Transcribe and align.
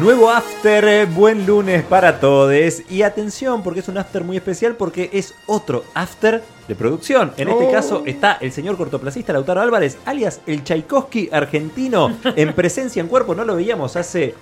Nuevo 0.00 0.30
after, 0.30 0.84
eh, 0.84 1.06
buen 1.06 1.46
lunes 1.46 1.82
para 1.82 2.20
todos. 2.20 2.52
Y 2.90 3.00
atención, 3.02 3.62
porque 3.62 3.80
es 3.80 3.88
un 3.88 3.96
after 3.96 4.24
muy 4.24 4.36
especial, 4.36 4.74
porque 4.76 5.08
es 5.12 5.34
otro 5.46 5.84
after 5.94 6.42
de 6.68 6.74
producción. 6.74 7.32
En 7.38 7.48
este 7.48 7.64
Oh. 7.68 7.72
caso 7.72 8.02
está 8.04 8.36
el 8.42 8.52
señor 8.52 8.76
cortoplacista 8.76 9.32
Lautaro 9.32 9.62
Álvarez, 9.62 9.96
alias 10.04 10.40
el 10.46 10.62
Tchaikovsky 10.64 11.30
argentino, 11.32 12.14
en 12.36 12.52
presencia 12.52 13.00
en 13.00 13.08
cuerpo. 13.08 13.34
No 13.34 13.44
lo 13.44 13.56
veíamos 13.56 13.96
hace 13.96 14.34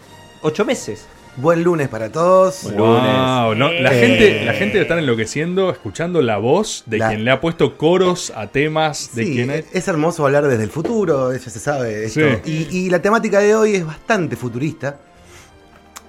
ocho 0.42 0.64
meses. 0.64 1.06
Buen 1.36 1.62
lunes 1.62 1.88
para 1.88 2.10
todos. 2.10 2.62
Buen 2.64 2.76
Wow, 2.76 3.54
lunes. 3.54 3.58
¿no? 3.58 3.72
La, 3.82 3.92
Eh. 3.94 4.00
gente, 4.00 4.44
la 4.44 4.52
gente 4.54 4.80
está 4.80 4.98
enloqueciendo 4.98 5.70
escuchando 5.70 6.20
la 6.22 6.36
voz 6.38 6.82
de 6.86 6.98
La- 6.98 7.08
quien 7.08 7.24
le 7.24 7.30
ha 7.30 7.40
puesto 7.40 7.76
coros 7.76 8.32
a 8.34 8.48
temas 8.48 9.10
de 9.14 9.24
Sí, 9.24 9.34
quien 9.34 9.50
es. 9.50 9.64
es 9.72 9.86
hermoso 9.88 10.24
hablar 10.26 10.46
desde 10.48 10.64
el 10.64 10.70
futuro, 10.70 11.32
ya 11.32 11.38
se 11.38 11.58
sabe 11.60 12.04
esto. 12.06 12.20
Sí. 12.44 12.68
Y, 12.72 12.86
y 12.86 12.90
la 12.90 13.00
temática 13.00 13.38
de 13.40 13.54
hoy 13.54 13.76
es 13.76 13.86
bastante 13.86 14.34
futurista. 14.36 14.98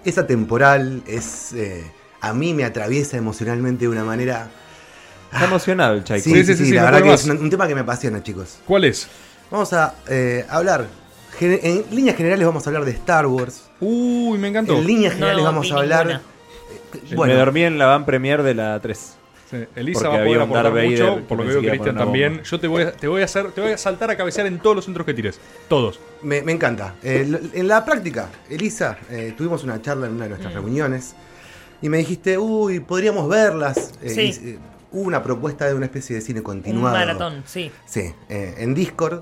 Es 0.05 0.17
atemporal, 0.17 1.01
es. 1.07 1.53
eh, 1.53 1.83
a 2.21 2.33
mí 2.33 2.53
me 2.53 2.63
atraviesa 2.63 3.17
emocionalmente 3.17 3.85
de 3.85 3.89
una 3.89 4.03
manera. 4.03 4.47
Está 5.33 5.45
emocionado 5.45 5.95
el 5.95 6.05
Sí, 6.05 6.19
sí, 6.21 6.43
sí, 6.45 6.55
sí, 6.55 6.65
sí, 6.67 6.71
la 6.71 6.85
verdad 6.85 7.03
que 7.03 7.13
es 7.13 7.25
un, 7.25 7.37
un 7.37 7.49
tema 7.49 7.67
que 7.67 7.75
me 7.75 7.81
apasiona, 7.81 8.23
chicos. 8.23 8.59
¿Cuál 8.65 8.85
es? 8.85 9.07
Vamos 9.51 9.73
a 9.73 9.95
eh, 10.07 10.45
hablar. 10.49 10.87
gen- 11.37 11.59
En 11.61 11.83
líneas 11.91 12.15
generales 12.15 12.45
vamos 12.45 12.65
a 12.65 12.69
hablar 12.69 12.85
de 12.85 12.91
Star 12.91 13.25
Wars. 13.27 13.63
Uy, 13.81 14.37
me 14.37 14.47
encantó. 14.47 14.77
En 14.77 14.87
líneas 14.87 15.13
No 15.13 15.17
generales 15.17 15.43
vamos 15.45 15.71
a 15.71 15.75
hablar. 15.75 16.05
ninguna. 16.07 16.21
eh, 17.11 17.27
Me 17.27 17.33
dormí 17.35 17.63
en 17.63 17.77
la 17.77 17.85
van 17.87 18.05
premier 18.05 18.41
de 18.43 18.53
la 18.55 18.79
3. 18.79 19.17
Elisa 19.76 19.99
Porque 19.99 20.08
va 20.09 20.22
a 20.22 20.26
poder 20.26 20.38
un 20.38 20.44
aportar 20.44 20.73
mucho, 20.85 21.22
por 21.27 21.38
lo 21.38 21.44
que 21.45 21.49
veo 21.49 21.62
Cristian 21.72 21.95
también. 21.98 22.30
bomba. 22.34 22.44
Yo 22.44 22.59
te 22.59 22.67
voy, 22.67 22.81
a, 22.84 22.91
te 22.91 23.08
voy 23.08 23.22
a 23.22 23.26
hacer, 23.26 23.52
te 23.52 23.62
voy 23.62 23.71
a 23.71 23.77
saltar 23.77 24.09
a 24.09 24.18
cabecear 24.18 24.48
en 24.48 24.59
todos 24.59 24.76
los 24.76 24.85
centros 24.85 25.05
que 25.05 25.13
tires. 25.13 25.40
Todos. 25.68 25.99
Me, 26.23 26.41
me 26.41 26.52
encanta. 26.52 26.95
Eh, 27.04 27.52
en 27.54 27.68
la 27.68 27.85
práctica, 27.85 28.29
Elisa, 28.49 28.98
eh, 29.10 29.34
tuvimos 29.37 29.63
una 29.63 29.82
charla 29.82 30.07
en 30.07 30.13
una 30.13 30.24
de 30.24 30.29
nuestras 30.29 30.54
Mm. 30.54 30.57
reuniones 30.57 31.15
y 31.82 31.90
me 31.90 31.98
dijiste, 31.99 32.37
uy, 32.37 32.79
podríamos 32.79 33.29
verlas. 33.29 33.93
Eh, 34.02 34.10
Sí. 34.10 34.40
eh, 34.49 34.57
hubo 34.91 35.04
una 35.04 35.21
propuesta 35.21 35.68
de 35.68 35.74
una 35.76 35.85
especie 35.85 36.15
de 36.15 36.21
cine 36.21 36.40
Un 36.40 36.46
continuado. 36.46 36.96
maratón, 36.96 37.43
sí. 37.46 37.71
Sí, 37.85 38.13
eh, 38.30 38.55
en 38.57 38.74
Discord. 38.74 39.21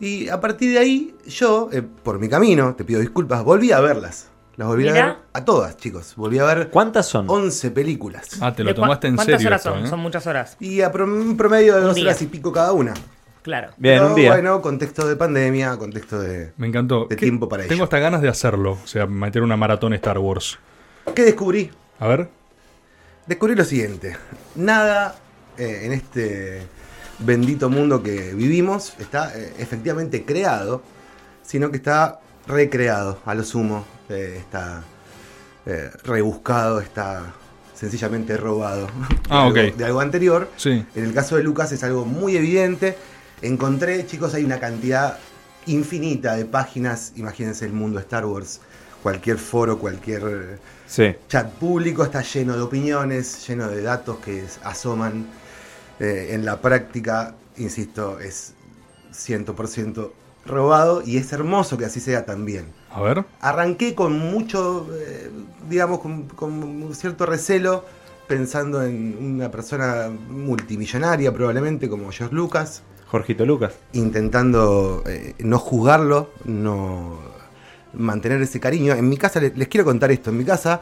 Y 0.00 0.28
a 0.28 0.40
partir 0.40 0.72
de 0.72 0.78
ahí, 0.80 1.14
yo, 1.26 1.68
eh, 1.72 1.80
por 1.80 2.18
mi 2.18 2.28
camino, 2.28 2.74
te 2.74 2.84
pido 2.84 3.00
disculpas, 3.00 3.44
volví 3.44 3.70
a 3.70 3.80
verlas. 3.80 4.26
Las 4.56 4.68
volví 4.68 4.86
a 4.88 4.92
ver 4.92 5.16
a 5.32 5.44
todas, 5.44 5.76
chicos. 5.76 6.14
Volví 6.16 6.38
a 6.38 6.44
ver 6.44 6.70
¿Cuántas 6.70 7.06
son? 7.06 7.26
11 7.28 7.70
películas. 7.72 8.28
Ah, 8.40 8.54
te 8.54 8.62
lo 8.62 8.68
¿De 8.70 8.74
cua- 8.74 8.82
tomaste 8.82 9.08
en 9.08 9.16
¿Cuántas 9.16 9.34
serio. 9.36 9.48
horas 9.48 9.60
esto, 9.60 9.74
son? 9.74 9.84
¿eh? 9.84 9.88
Son 9.88 10.00
muchas 10.00 10.26
horas. 10.28 10.56
Y 10.60 10.80
a 10.82 10.92
pro- 10.92 11.04
un 11.06 11.36
promedio 11.36 11.74
de 11.74 11.80
Un 11.80 11.86
dos 11.88 11.94
día. 11.96 12.04
horas 12.04 12.22
y 12.22 12.26
pico 12.26 12.52
cada 12.52 12.72
una. 12.72 12.94
Claro. 13.42 13.70
Bien, 13.76 13.96
Pero 13.98 14.08
un 14.08 14.14
día. 14.14 14.30
Bueno, 14.32 14.62
contexto 14.62 15.06
de 15.08 15.16
pandemia, 15.16 15.76
contexto 15.76 16.18
de... 16.20 16.52
Me 16.56 16.66
encantó. 16.68 17.06
De 17.10 17.16
¿Qué- 17.16 17.26
tiempo 17.26 17.48
para 17.48 17.62
Tengo 17.64 17.74
ello. 17.74 17.84
hasta 17.84 17.98
ganas 17.98 18.22
de 18.22 18.28
hacerlo. 18.28 18.78
O 18.82 18.86
sea, 18.86 19.06
meter 19.06 19.42
una 19.42 19.56
maratón 19.56 19.92
Star 19.94 20.18
Wars. 20.18 20.58
¿Qué 21.14 21.22
descubrí? 21.24 21.70
A 21.98 22.06
ver. 22.06 22.28
Descubrí 23.26 23.54
lo 23.54 23.64
siguiente. 23.64 24.16
Nada 24.54 25.16
eh, 25.58 25.80
en 25.82 25.92
este 25.92 26.62
bendito 27.18 27.68
mundo 27.70 28.02
que 28.02 28.32
vivimos 28.34 28.94
está 28.98 29.36
eh, 29.36 29.52
efectivamente 29.58 30.24
creado, 30.24 30.82
sino 31.42 31.70
que 31.70 31.76
está 31.76 32.20
recreado 32.46 33.18
a 33.26 33.34
lo 33.34 33.42
sumo. 33.42 33.84
Eh, 34.08 34.36
está 34.38 34.82
eh, 35.66 35.90
rebuscado, 36.04 36.80
está 36.80 37.32
sencillamente 37.74 38.36
robado 38.36 38.88
Ah, 39.28 39.50
de, 39.52 39.60
algo, 39.60 39.70
ok. 39.72 39.76
de 39.76 39.84
algo 39.84 40.00
anterior. 40.00 40.50
Sí. 40.56 40.84
En 40.94 41.04
el 41.04 41.12
caso 41.14 41.36
de 41.36 41.42
Lucas 41.42 41.72
es 41.72 41.82
algo 41.82 42.04
muy 42.04 42.36
evidente. 42.36 42.96
Encontré, 43.42 44.06
chicos, 44.06 44.34
hay 44.34 44.44
una 44.44 44.60
cantidad 44.60 45.18
infinita 45.66 46.36
de 46.36 46.44
páginas. 46.44 47.12
Imagínense 47.16 47.64
el 47.64 47.72
mundo 47.72 47.98
Star 47.98 48.24
Wars. 48.26 48.60
Cualquier 49.02 49.38
foro, 49.38 49.78
cualquier 49.78 50.58
Sí. 50.86 51.14
chat 51.28 51.50
público 51.52 52.04
está 52.04 52.22
lleno 52.22 52.56
de 52.56 52.62
opiniones, 52.62 53.46
lleno 53.48 53.68
de 53.68 53.82
datos 53.82 54.18
que 54.18 54.44
asoman. 54.62 55.26
Eh, 56.00 56.28
en 56.32 56.44
la 56.44 56.60
práctica, 56.60 57.34
insisto, 57.56 58.18
es 58.20 58.54
100% 59.12 60.12
robado 60.46 61.02
y 61.04 61.16
es 61.18 61.32
hermoso 61.32 61.76
que 61.78 61.84
así 61.84 62.00
sea 62.00 62.24
también. 62.24 62.66
A 62.94 63.02
ver. 63.02 63.24
Arranqué 63.40 63.94
con 63.94 64.16
mucho, 64.18 64.86
eh, 64.94 65.28
digamos, 65.68 65.98
con, 65.98 66.28
con 66.28 66.62
un 66.62 66.94
cierto 66.94 67.26
recelo, 67.26 67.84
pensando 68.28 68.82
en 68.84 69.18
una 69.20 69.50
persona 69.50 70.10
multimillonaria 70.30 71.32
probablemente 71.32 71.88
como 71.88 72.10
George 72.12 72.34
Lucas, 72.34 72.82
Jorgito 73.08 73.44
Lucas. 73.44 73.74
intentando 73.92 75.02
eh, 75.06 75.34
no 75.40 75.58
juzgarlo, 75.58 76.30
no 76.44 77.18
mantener 77.92 78.40
ese 78.42 78.60
cariño. 78.60 78.94
En 78.94 79.08
mi 79.08 79.16
casa, 79.16 79.40
les, 79.40 79.56
les 79.56 79.68
quiero 79.68 79.84
contar 79.84 80.10
esto, 80.10 80.30
en 80.30 80.38
mi 80.38 80.44
casa 80.44 80.80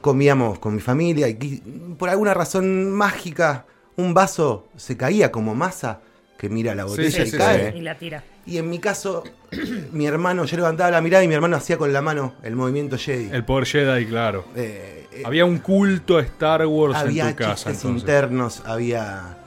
comíamos 0.00 0.58
con 0.58 0.74
mi 0.74 0.80
familia 0.80 1.28
y 1.28 1.62
por 1.96 2.08
alguna 2.08 2.34
razón 2.34 2.90
mágica 2.90 3.66
un 3.96 4.14
vaso 4.14 4.66
se 4.76 4.96
caía 4.96 5.30
como 5.30 5.54
masa 5.54 6.00
que 6.36 6.48
mira 6.48 6.74
la 6.74 6.84
botella 6.84 7.10
sí, 7.10 7.22
y 7.22 7.30
sí, 7.30 7.36
cae. 7.38 7.72
sí. 7.72 7.78
Y 7.78 7.80
la 7.82 7.96
tira. 7.96 8.22
Y 8.46 8.58
en 8.58 8.68
mi 8.70 8.78
caso, 8.78 9.24
mi 9.92 10.06
hermano, 10.06 10.44
yo 10.44 10.56
levantaba 10.56 10.90
la 10.90 11.00
mirada 11.00 11.24
y 11.24 11.28
mi 11.28 11.34
hermano 11.34 11.56
hacía 11.56 11.78
con 11.78 11.92
la 11.92 12.02
mano 12.02 12.34
el 12.42 12.54
movimiento 12.56 12.96
Jedi. 12.98 13.30
El 13.32 13.44
poder 13.44 13.66
Jedi, 13.66 14.06
claro. 14.06 14.44
Eh, 14.54 15.06
eh, 15.12 15.22
Había 15.24 15.44
un 15.44 15.58
culto 15.58 16.18
a 16.18 16.22
Star 16.22 16.64
Wars 16.66 16.96
había 16.96 17.30
en 17.30 17.36
tu 17.36 17.42
casa. 17.42 17.70
Entonces. 17.70 18.00
internos, 18.00 18.62
había... 18.66 19.38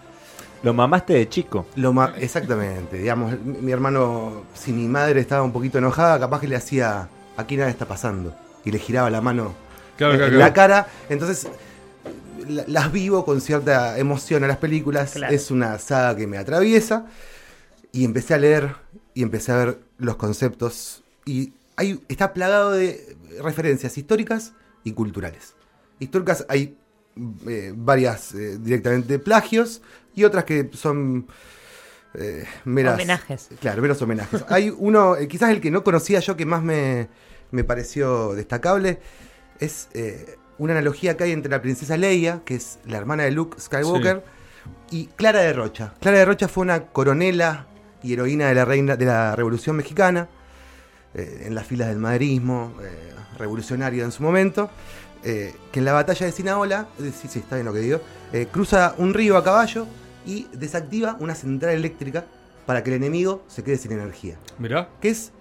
Lo 0.62 0.74
mamaste 0.74 1.14
de 1.14 1.30
chico. 1.30 1.68
Lo 1.78 1.94
ma- 1.94 2.14
exactamente, 2.18 2.98
digamos, 2.98 3.40
mi, 3.46 3.72
hermano, 3.72 4.44
si 4.54 4.74
mi 4.74 4.90
madre 4.90 5.22
estaba 5.22 5.42
un 5.44 5.54
poquito 5.54 5.78
enojada, 5.78 6.20
capaz 6.20 6.42
que 6.42 6.50
le 6.50 6.58
hacía, 6.58 7.08
aquí 7.38 7.56
nada 7.56 7.70
está 7.70 7.86
pasando, 7.86 8.36
y 8.66 8.72
le 8.72 8.80
giraba 8.80 9.10
la 9.10 9.22
mano 9.22 9.54
Claro, 9.96 10.14
en, 10.14 10.20
claro, 10.20 10.34
en 10.34 10.38
claro. 10.38 10.50
la 10.50 10.54
cara, 10.54 10.88
entonces 11.08 11.48
las 12.50 12.92
vivo 12.92 13.24
con 13.26 13.42
cierta 13.42 13.98
emoción 14.00 14.44
a 14.44 14.48
las 14.48 14.58
películas, 14.58 15.14
Claro. 15.14 15.34
es 15.34 15.52
una 15.52 15.78
saga 15.80 16.16
que 16.18 16.28
me 16.28 16.38
atraviesa, 16.38 17.06
y 17.92 18.06
empecé 18.06 18.34
a 18.34 18.38
leer, 18.38 18.76
y 19.14 19.24
empecé 19.24 19.52
a 19.52 19.58
ver 19.58 19.80
los 19.98 20.16
conceptos, 20.16 21.04
y 21.26 21.54
hay, 21.76 22.02
está 22.10 22.34
plagado 22.34 22.72
de 22.72 23.16
referencias 23.42 23.98
históricas 23.98 24.54
y 24.84 24.92
culturales. 24.94 25.54
Históricas 26.00 26.46
hay 26.50 26.78
eh, 27.48 27.74
varias 27.76 28.34
eh, 28.36 28.58
directamente 28.60 29.20
plagios, 29.20 29.82
y 30.16 30.24
otras 30.24 30.44
que 30.46 30.70
son... 30.74 31.28
eh, 32.16 32.46
meras- 32.66 32.96
Homenajes. 32.96 33.50
Claro, 33.62 33.82
meros 33.82 34.02
homenajes. 34.02 34.44
Hay 34.50 34.70
uno, 34.78 35.16
eh, 35.16 35.28
quizás 35.28 35.50
el 35.52 35.62
que 35.62 35.72
no 35.72 35.84
conocía 35.84 36.20
yo 36.20 36.36
que 36.36 36.46
más 36.46 36.62
me, 36.64 37.08
me 37.52 37.64
pareció 37.64 38.34
destacable, 38.34 39.00
es 39.60 39.90
eh, 39.94 40.36
una 40.60 40.74
analogía 40.74 41.18
que 41.18 41.24
hay 41.24 41.32
entre 41.32 41.50
la 41.50 41.62
princesa 41.62 41.98
Leia, 41.98 42.42
que 42.46 42.56
es 42.56 42.80
la 42.86 42.98
hermana 42.98 43.24
de 43.24 43.32
Luke 43.32 43.60
Skywalker, 43.60 44.24
y 44.92 45.08
Clara 45.08 45.40
de 45.40 45.54
Rocha. 45.54 45.94
Clara 46.00 46.20
de 46.20 46.26
Rocha 46.26 46.48
fue 46.48 46.64
una 46.64 46.88
coronela 46.88 47.66
y 48.04 48.14
heroína 48.14 48.48
de 48.48 48.56
la, 48.56 48.66
reina, 48.66 48.96
de 48.96 49.06
la 49.06 49.36
Revolución 49.36 49.76
Mexicana, 49.76 50.28
eh, 51.14 51.46
en 51.46 51.56
las 51.56 51.66
filas 51.66 51.88
del 51.88 51.98
maderismo, 51.98 52.74
eh, 52.82 53.14
revolucionaria 53.38 54.04
en 54.04 54.12
su 54.12 54.22
momento, 54.22 54.70
eh, 55.24 55.56
que 55.72 55.80
en 55.80 55.86
la 55.86 55.94
batalla 55.94 56.26
de 56.26 56.32
Sinaola, 56.32 56.88
sí, 57.00 57.28
sí, 57.28 57.40
está 57.40 57.56
bien 57.56 57.66
lo 57.66 57.74
que 57.74 57.80
digo, 57.80 58.02
cruza 58.52 58.94
un 58.98 59.14
río 59.14 59.38
a 59.38 59.44
caballo 59.44 59.88
y 60.26 60.48
desactiva 60.54 61.18
una 61.20 61.36
central 61.36 61.74
eléctrica 61.74 62.26
para 62.66 62.84
que 62.84 62.92
el 62.92 62.98
enemigo 62.98 63.44
se 63.48 63.64
quede 63.64 63.78
sin 63.78 63.94
energía. 63.94 64.38
Mirá. 64.60 64.90
Que 65.02 65.10
es 65.10 65.32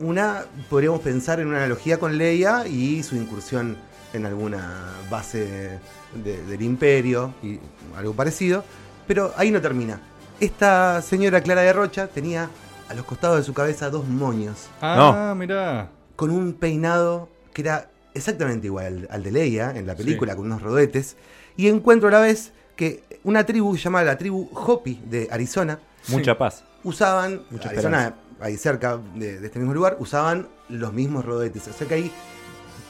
una, 0.00 0.44
podríamos 0.70 1.00
pensar 1.00 1.40
en 1.40 1.48
una 1.48 1.58
analogía 1.58 1.98
con 1.98 2.16
Leia 2.16 2.66
y 2.66 3.02
su 3.02 3.16
incursión 3.16 3.76
en 4.12 4.26
alguna 4.26 4.92
base 5.10 5.78
de- 6.14 6.42
del 6.44 6.62
imperio 6.62 7.34
y 7.42 7.58
algo 7.96 8.14
parecido. 8.14 8.64
Pero 9.06 9.32
ahí 9.36 9.50
no 9.50 9.60
termina. 9.60 10.00
Esta 10.40 11.02
señora 11.02 11.40
Clara 11.40 11.62
de 11.62 11.72
Rocha 11.72 12.06
tenía 12.08 12.48
a 12.88 12.94
los 12.94 13.04
costados 13.04 13.38
de 13.38 13.42
su 13.44 13.52
cabeza 13.54 13.90
dos 13.90 14.06
moños 14.06 14.68
Ah, 14.80 15.34
mirá. 15.36 15.90
con 16.16 16.30
un 16.30 16.54
peinado 16.54 17.28
que 17.52 17.62
era 17.62 17.90
exactamente 18.14 18.66
igual 18.66 19.06
al, 19.10 19.22
de 19.22 19.32
Leia 19.32 19.72
en 19.76 19.86
la 19.86 19.94
película, 19.94 20.36
con 20.36 20.46
unos 20.46 20.62
rodetes. 20.62 21.16
Y 21.56 21.68
encuentro 21.68 22.08
a 22.08 22.12
la 22.12 22.20
vez 22.20 22.52
que 22.76 23.02
una 23.24 23.44
tribu 23.44 23.76
llamada 23.76 24.04
la 24.06 24.18
tribu 24.18 24.48
Hopi 24.54 25.00
de 25.04 25.28
Arizona 25.30 25.80
Mucha 26.08 26.38
paz. 26.38 26.64
usaban, 26.84 27.42
Mucha 27.50 27.70
Arizona, 27.70 28.14
ahí 28.40 28.56
cerca 28.56 28.98
de, 29.16 29.40
de 29.40 29.46
este 29.46 29.58
mismo 29.58 29.74
lugar, 29.74 29.96
usaban 29.98 30.46
los 30.68 30.92
mismos 30.92 31.24
rodetes. 31.24 31.66
O 31.68 31.72
sea 31.72 31.86
que 31.88 31.94
ahí, 31.94 32.12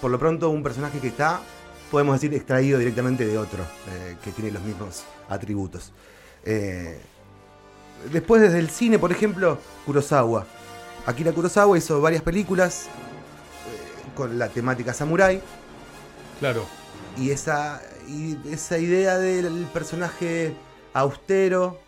por 0.01 0.11
lo 0.11 0.19
pronto, 0.19 0.51
un 0.51 0.63
personaje 0.63 0.99
que 1.01 1.09
está, 1.09 1.41
podemos 1.91 2.15
decir, 2.21 2.35
extraído 2.35 2.79
directamente 2.79 3.27
de 3.27 3.39
otro, 3.39 3.63
eh, 3.91 4.17
que 4.23 4.31
tiene 4.33 4.51
los 4.51 4.63
mismos 4.63 5.05
atributos. 5.29 5.93
Eh, 6.45 7.01
después, 8.13 8.41
desde 8.43 8.59
el 8.59 8.71
cine, 8.71 8.99
por 8.99 9.11
ejemplo, 9.13 9.59
Kurosawa. 9.87 10.47
Akira 11.07 11.33
Kurosawa 11.33 11.77
hizo 11.79 12.01
varias 12.01 12.23
películas 12.23 12.87
eh, 12.87 14.11
con 14.15 14.39
la 14.39 14.49
temática 14.49 14.93
samurai 14.93 15.41
Claro. 16.39 16.65
y 17.17 17.31
esa, 17.31 17.81
y 18.07 18.37
esa 18.53 18.79
idea 18.79 19.19
del 19.19 19.67
personaje 19.73 20.55
austero, 20.93 21.81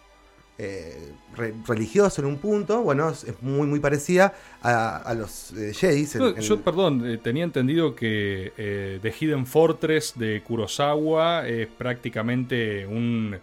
eh, 0.62 1.12
re- 1.36 1.54
religioso 1.66 2.20
en 2.20 2.26
un 2.28 2.36
punto, 2.36 2.82
bueno, 2.82 3.08
es 3.10 3.24
muy, 3.40 3.66
muy 3.66 3.80
parecida 3.80 4.34
a, 4.62 4.96
a 4.98 5.14
los 5.14 5.52
eh, 5.52 5.72
en- 5.82 6.36
en- 6.36 6.42
yo, 6.42 6.60
perdón, 6.60 7.02
eh, 7.06 7.16
tenía 7.18 7.44
entendido 7.44 7.94
que 7.94 8.52
eh, 8.58 8.98
The 9.00 9.10
Hidden 9.18 9.46
Fortress 9.46 10.12
de 10.16 10.42
Kurosawa 10.46 11.48
es 11.48 11.66
prácticamente 11.68 12.86
un 12.86 13.36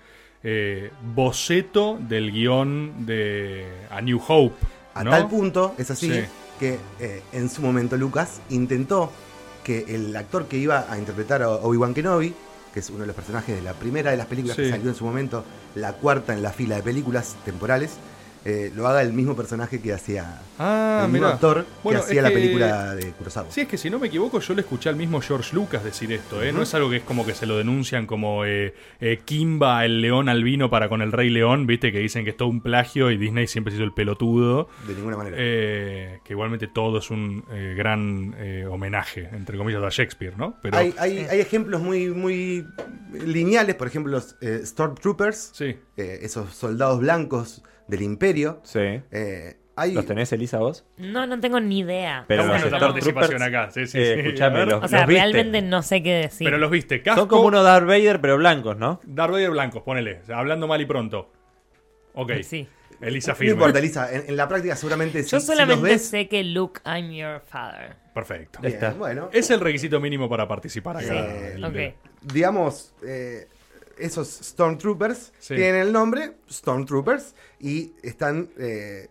eh, 0.44 0.92
boceto 1.16 1.98
del 2.08 2.32
guion 2.32 3.06
de 3.06 3.66
A 3.90 4.00
New 4.02 4.22
Hope. 4.28 4.56
A 4.94 5.04
tal 5.04 5.28
punto, 5.30 5.74
es 5.78 5.90
así, 5.92 6.12
Sí. 6.12 6.20
que 6.60 6.78
en 7.34 7.50
su 7.50 7.62
momento 7.62 7.98
Lucas 7.98 8.42
intentó 8.50 9.12
que 9.64 9.86
el 9.90 10.16
actor 10.16 10.48
que 10.48 10.58
iba 10.58 10.86
a 10.92 10.98
interpretar 10.98 11.42
a 11.44 11.50
Obi-Wan 11.50 11.94
Kenobi, 11.94 12.34
que 12.78 12.82
es 12.82 12.92
uno 12.92 13.00
de 13.00 13.08
los 13.08 13.16
personajes 13.16 13.56
de 13.56 13.64
la 13.64 13.74
primera 13.74 14.12
de 14.12 14.18
las 14.18 14.28
películas 14.28 14.56
que 14.56 14.70
salió 14.70 14.90
en 14.90 14.96
su 14.96 15.04
momento, 15.04 15.44
la 15.74 15.94
cuarta 15.94 16.34
en 16.34 16.44
la 16.44 16.52
fila 16.52 16.76
de 16.76 16.84
películas 16.84 17.36
temporales, 17.44 17.94
eh, 18.50 18.72
lo 18.74 18.88
haga 18.88 19.02
el 19.02 19.12
mismo 19.12 19.36
personaje 19.36 19.82
que 19.82 19.92
hacía 19.92 20.42
Ah, 20.58 21.04
el 21.06 21.12
mismo 21.12 21.28
actor 21.28 21.66
Bueno, 21.84 22.00
que 22.00 22.06
hacía 22.06 22.22
la 22.22 22.30
que- 22.30 22.36
película 22.36 22.96
de 22.96 23.12
Kurosawa. 23.12 23.52
Sí, 23.52 23.62
es 23.62 23.68
que 23.68 23.78
si 23.78 23.90
no 23.90 24.00
me 24.00 24.08
equivoco, 24.08 24.40
yo 24.40 24.54
le 24.54 24.62
escuché 24.62 24.88
al 24.90 24.96
mismo 24.96 25.20
George 25.22 25.54
Lucas 25.54 25.84
decir 25.84 26.12
esto, 26.14 26.42
¿eh? 26.42 26.54
No 26.54 26.62
es 26.62 26.74
algo 26.74 26.90
que 26.90 26.96
es 26.98 27.04
como 27.04 27.26
que 27.26 27.34
se 27.36 27.46
lo 27.46 27.58
denuncian 27.58 28.08
como 28.08 28.46
eh, 28.46 28.74
eh, 29.02 29.20
Kimba, 29.26 29.84
el 29.84 30.00
león 30.02 30.30
albino 30.30 30.70
para 30.70 30.88
con 30.88 31.02
el 31.02 31.12
Rey 31.12 31.30
León, 31.30 31.68
¿viste? 31.68 31.92
Que 31.92 32.00
dicen 32.00 32.24
que 32.24 32.30
es 32.32 32.38
todo 32.38 32.48
un 32.48 32.62
plagio 32.62 33.12
y 33.12 33.18
Disney 33.18 33.48
siempre 33.48 33.72
se 33.72 33.78
hizo 33.78 33.84
el 33.84 33.94
pelotudo. 33.94 34.70
De 34.88 34.94
ninguna 34.96 35.18
manera. 35.18 35.36
Eh, 35.38 36.20
que 36.24 36.34
igualmente 36.34 36.68
todo 36.68 37.00
es 37.00 37.12
un 37.12 37.44
eh, 37.52 37.74
gran 37.78 38.34
eh, 38.38 38.66
homenaje, 38.70 39.30
entre 39.34 39.58
comillas, 39.58 39.84
a 39.84 39.90
Shakespeare, 39.90 40.36
¿no? 40.38 40.58
Pero 40.62 40.78
hay, 40.78 40.94
hay, 40.98 41.20
hay 41.30 41.40
ejemplos 41.42 41.82
muy, 41.82 42.10
muy 42.10 42.66
lineales, 43.14 43.76
por 43.76 43.88
ejemplo, 43.88 44.12
los 44.14 44.38
eh, 44.42 44.62
Stormtroopers, 44.64 45.52
sí. 45.54 45.76
eh, 45.98 46.20
esos 46.22 46.54
soldados 46.56 47.00
blancos 47.02 47.62
del 47.88 48.02
Imperio. 48.02 48.60
Sí. 48.64 48.80
eh, 49.12 49.58
hay, 49.80 49.94
¿Los 49.94 50.08
tenés, 50.08 50.32
Elisa, 50.34 50.58
vos? 50.58 50.86
No, 50.98 51.28
no 51.28 51.40
tengo 51.40 51.60
ni 51.60 51.80
idea. 51.80 52.26
Pero 52.28 52.42
Está 52.42 52.54
los 52.54 52.62
bueno 52.64 52.72
la 52.72 52.78
Stormtroopers, 52.80 53.16
participación 53.28 53.44
acá, 53.44 53.72
sí, 53.72 53.86
sí, 53.86 54.00
eh, 54.00 54.14
sí. 54.16 54.20
escuchame, 54.22 54.66
los- 54.66 54.84
o 54.84 54.88
sea, 54.88 55.06
viste? 55.06 55.14
realmente 55.22 55.62
no 55.62 55.84
sé 55.84 56.02
qué 56.02 56.14
decir. 56.14 56.46
Pero 56.48 56.58
los 56.58 56.72
viste, 56.72 57.04
casco. 57.04 57.20
Son 57.22 57.30
como 57.30 57.44
unos 57.44 57.64
Darth 57.64 57.86
Vader, 57.86 58.20
pero 58.20 58.38
blancos, 58.38 58.76
¿no? 58.76 59.00
Darth 59.04 59.32
Vader 59.34 59.52
blancos, 59.52 59.84
ponele. 59.84 60.22
Hablando 60.34 60.68
mal 60.68 60.82
y 60.82 60.86
pronto. 60.88 61.32
Ok. 62.16 62.32
Sí. 62.42 62.68
Elisa 63.02 63.34
no 63.34 63.36
firme. 63.36 63.54
importa, 63.54 63.78
Elisa, 63.78 64.12
en, 64.12 64.24
en 64.28 64.36
la 64.36 64.48
práctica 64.48 64.76
seguramente 64.76 65.22
si, 65.22 65.30
Yo 65.30 65.40
si 65.40 65.46
los 65.48 65.56
solamente 65.56 65.84
ves, 65.90 66.08
sé 66.10 66.28
que 66.28 66.44
Luke, 66.44 66.82
I'm 66.84 67.12
your 67.12 67.40
father. 67.42 67.96
Perfecto. 68.16 68.60
bien, 68.60 68.74
está. 68.74 68.94
bueno, 68.94 69.30
Es 69.32 69.52
el 69.52 69.60
requisito 69.60 70.00
mínimo 70.00 70.28
para 70.28 70.48
participar 70.48 70.98
acá. 70.98 71.06
Sí, 71.08 71.16
El- 71.54 71.64
ok. 71.64 71.94
digamos, 72.24 72.96
eh, 73.08 73.48
esos 74.00 74.28
Stormtroopers 74.30 75.34
Sí. 75.40 75.56
tienen 75.56 75.76
el 75.82 75.92
nombre 75.94 76.34
Stormtroopers 76.52 77.36
y 77.60 77.94
están 78.04 78.50
eh, 78.58 79.10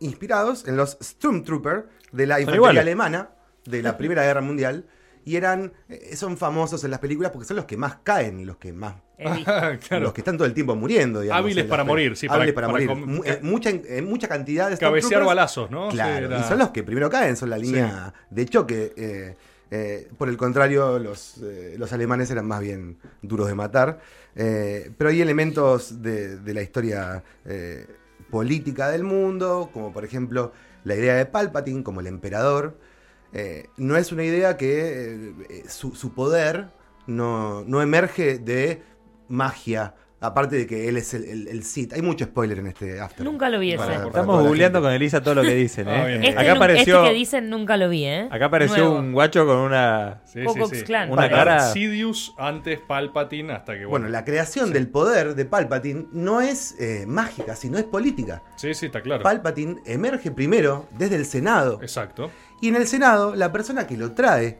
inspirados 0.00 0.66
en 0.68 0.76
los 0.76 0.96
Stormtrooper 1.02 1.88
de 2.12 2.26
la 2.26 2.40
infantería 2.40 2.80
alemana 2.80 3.30
de 3.64 3.82
la 3.82 3.96
Primera 3.96 4.22
Guerra 4.22 4.40
Mundial 4.40 4.86
y 5.24 5.36
eran 5.36 5.72
eh, 5.88 6.16
son 6.16 6.36
famosos 6.38 6.82
en 6.84 6.90
las 6.90 7.00
películas 7.00 7.32
porque 7.32 7.46
son 7.46 7.56
los 7.56 7.66
que 7.66 7.76
más 7.76 7.96
caen, 8.02 8.46
los 8.46 8.56
que 8.56 8.72
más. 8.72 8.94
Ah, 9.22 9.72
claro. 9.88 10.04
los 10.04 10.12
que 10.14 10.20
están 10.22 10.36
todo 10.38 10.46
el 10.46 10.54
tiempo 10.54 10.74
muriendo, 10.76 11.20
digamos. 11.20 11.42
Hábiles 11.42 11.64
para 11.66 11.84
morir, 11.84 12.16
sí, 12.16 12.26
Hábiles 12.30 12.54
para- 12.54 12.68
para, 12.68 12.84
para 12.84 12.94
morir. 12.94 13.16
com- 13.18 13.22
en 13.26 13.44
mucha, 13.44 13.70
mucha 14.02 14.28
cantidad 14.28 14.70
de 14.70 14.78
Cabecear 14.78 15.24
balazos, 15.24 15.70
¿no? 15.70 15.88
Claro, 15.88 16.28
Sí, 16.28 16.32
era- 16.34 16.40
y 16.40 16.48
son 16.48 16.58
los 16.58 16.70
que 16.70 16.82
primero 16.82 17.10
caen, 17.10 17.36
son 17.36 17.50
la 17.50 17.58
línea 17.58 18.14
de 18.30 18.46
choque. 18.46 18.92
eh, 18.96 19.36
eh, 19.70 20.08
por 20.16 20.28
el 20.28 20.36
contrario, 20.36 20.98
los, 20.98 21.38
eh, 21.42 21.74
los 21.78 21.92
alemanes 21.92 22.30
eran 22.30 22.46
más 22.46 22.60
bien 22.60 22.98
duros 23.22 23.48
de 23.48 23.54
matar. 23.54 24.00
eh, 24.34 24.90
pero 24.96 25.10
hay 25.10 25.20
elementos 25.20 26.02
de, 26.02 26.40
la 26.54 26.62
historia 26.62 27.22
política 28.30 28.90
del 28.90 29.04
mundo, 29.04 29.70
como 29.72 29.92
por 29.92 30.04
ejemplo 30.04 30.52
la 30.84 30.94
idea 30.94 31.14
de 31.14 31.26
Palpatine 31.26 31.82
como 31.82 32.00
el 32.00 32.06
emperador. 32.06 32.78
No 33.76 33.96
es 33.96 34.12
una 34.12 34.24
idea 34.24 34.56
que 34.56 35.34
su, 35.68 35.94
su 35.94 36.14
poder 36.14 36.68
no, 37.06 37.64
no 37.64 37.82
emerge 37.82 38.38
de 38.38 38.82
magia, 39.28 39.94
aparte 40.20 40.56
de 40.56 40.66
que 40.66 40.88
él 40.88 40.96
es 40.96 41.14
el, 41.14 41.24
el, 41.24 41.48
el 41.48 41.62
Sith. 41.62 41.92
Hay 41.92 42.02
mucho 42.02 42.24
spoiler 42.24 42.58
en 42.58 42.66
este 42.68 43.00
After. 43.00 43.24
Nunca 43.24 43.48
lo 43.48 43.58
vi 43.58 43.70
ese. 43.72 43.78
Para- 43.78 43.94
para 43.96 44.06
Estamos 44.08 44.42
googleando 44.44 44.80
con 44.82 44.92
Elisa 44.92 45.22
todo 45.22 45.36
lo 45.36 45.42
que 45.42 45.54
dicen, 45.54 45.88
Ah, 45.88 46.10
¿eh? 46.10 46.20
Este, 46.28 46.40
acá 46.40 46.52
apareció, 46.52 46.98
este 46.98 47.08
que 47.12 47.14
dicen 47.14 47.50
nunca 47.50 47.76
lo 47.76 47.88
vi, 47.88 48.04
¿eh? 48.04 48.28
acá 48.30 48.46
apareció 48.46 48.76
Nuevo. 48.84 48.98
un 48.98 49.12
guacho 49.12 49.46
con 49.46 49.56
una... 49.58 50.20
Sí. 50.24 50.40
Klan, 50.84 51.10
Una 51.12 51.28
cara- 51.28 51.72
Sidious 51.72 52.34
antes 52.38 52.80
Palpatine 52.80 53.52
hasta 53.52 53.76
que 53.78 53.86
Bueno, 53.86 54.08
la 54.08 54.24
creación 54.24 54.72
del 54.72 54.88
poder 54.88 55.34
de 55.34 55.44
Palpatine 55.44 56.06
no 56.12 56.40
es 56.40 56.74
eh, 56.80 57.04
mágica, 57.06 57.54
sino 57.56 57.78
es 57.78 57.84
política. 57.84 58.42
Sí, 58.56 58.74
sí, 58.74 58.86
está 58.86 59.00
claro. 59.02 59.22
Palpatine 59.22 59.76
emerge 59.86 60.30
primero 60.30 60.88
desde 60.98 61.16
el 61.16 61.26
Senado. 61.26 61.78
Exacto. 61.82 62.30
Y 62.60 62.68
en 62.68 62.76
el 62.76 62.86
Senado, 62.88 63.34
la 63.36 63.52
persona 63.52 63.86
que 63.86 63.96
lo 63.96 64.12
trae, 64.12 64.58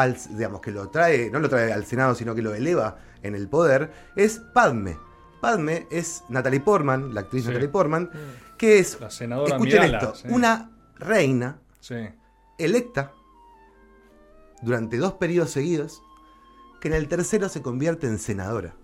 al, 0.00 0.16
digamos, 0.30 0.60
que 0.60 0.70
lo 0.70 0.88
trae, 0.88 1.30
no 1.30 1.40
lo 1.40 1.48
trae 1.48 1.72
al 1.72 1.84
Senado, 1.84 2.14
sino 2.14 2.34
que 2.34 2.42
lo 2.42 2.54
eleva 2.54 2.98
en 3.22 3.34
el 3.34 3.48
poder, 3.48 3.90
es 4.16 4.40
Padme. 4.54 4.96
Padme 5.40 5.86
es 5.90 6.22
Natalie 6.28 6.60
Portman, 6.60 7.14
la 7.14 7.20
actriz 7.22 7.42
Sí. 7.44 7.48
Natalie 7.48 7.68
Portman, 7.68 8.10
que 8.56 8.78
es, 8.78 8.98
La 9.00 9.10
senadora 9.10 9.54
escuchen 9.54 9.82
esto, 9.84 10.14
sí. 10.14 10.28
una 10.30 10.70
reina 10.98 11.58
Sí. 11.80 11.96
electa 12.58 13.12
durante 14.62 14.96
dos 14.96 15.14
periodos 15.14 15.50
seguidos, 15.50 16.02
que 16.80 16.88
en 16.88 16.94
el 16.94 17.08
tercero 17.08 17.48
se 17.48 17.62
convierte 17.62 18.06
en 18.06 18.18
senadora. 18.18 18.74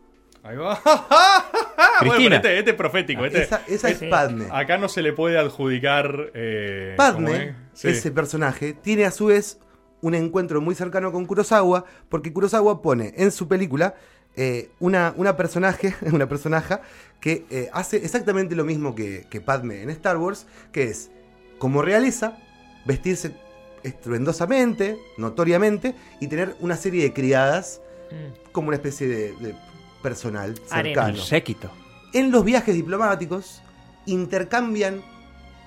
Ahí 0.43 0.57
va. 0.57 0.79
bueno, 2.01 2.13
Cristina. 2.15 2.37
este, 2.37 2.59
este 2.59 2.71
es 2.73 2.77
profético. 2.77 3.25
Este, 3.25 3.43
Esa, 3.43 3.63
esa 3.67 3.89
es 3.89 3.99
Sí. 3.99 4.07
Padme. 4.09 4.47
Acá 4.53 4.79
no 4.79 4.89
se 4.89 5.01
le 5.03 5.13
puede 5.13 5.39
adjudicar. 5.39 6.31
Eh, 6.35 6.95
¿cómo 6.97 7.13
Padme, 7.13 7.45
es? 7.49 7.55
Sí. 7.81 7.89
ese 7.89 8.11
personaje, 8.11 8.75
tiene 8.75 9.05
a 9.07 9.11
su 9.11 9.27
vez 9.27 9.59
un 10.05 10.15
encuentro 10.15 10.61
muy 10.61 10.75
cercano 10.75 11.11
con 11.13 11.25
Kurosawa, 11.25 11.85
porque 12.11 12.31
Kurosawa 12.33 12.83
pone 12.83 13.15
en 13.17 13.33
su 13.33 13.49
película 13.49 13.95
eh, 14.37 14.71
una, 14.79 15.15
una 15.17 15.35
personaje, 15.37 15.95
una 16.13 16.29
personaja 16.29 16.83
que 17.21 17.47
eh, 17.51 17.71
hace 17.73 17.97
exactamente 17.97 18.55
lo 18.55 18.65
mismo 18.65 18.95
que, 18.95 19.27
que 19.31 19.41
Padme 19.41 19.83
en 19.83 19.89
Star 19.91 20.19
Wars, 20.19 20.47
que 20.73 20.85
es, 20.85 21.11
como 21.59 21.81
realeza, 21.81 22.37
vestirse 22.85 23.35
estruendosamente, 23.83 24.99
notoriamente, 25.17 25.95
y 26.21 26.27
tener 26.29 26.55
una 26.61 26.77
serie 26.77 27.03
de 27.03 27.13
criadas 27.13 27.81
Mm. 28.13 28.53
como 28.53 28.69
una 28.69 28.77
especie 28.77 29.09
de, 29.09 29.33
de 29.41 29.55
personal 30.03 30.55
cercano. 30.69 31.17
séquito. 31.17 31.71
En 32.13 32.31
los 32.31 32.45
viajes 32.45 32.75
diplomáticos 32.75 33.63
intercambian 34.05 35.01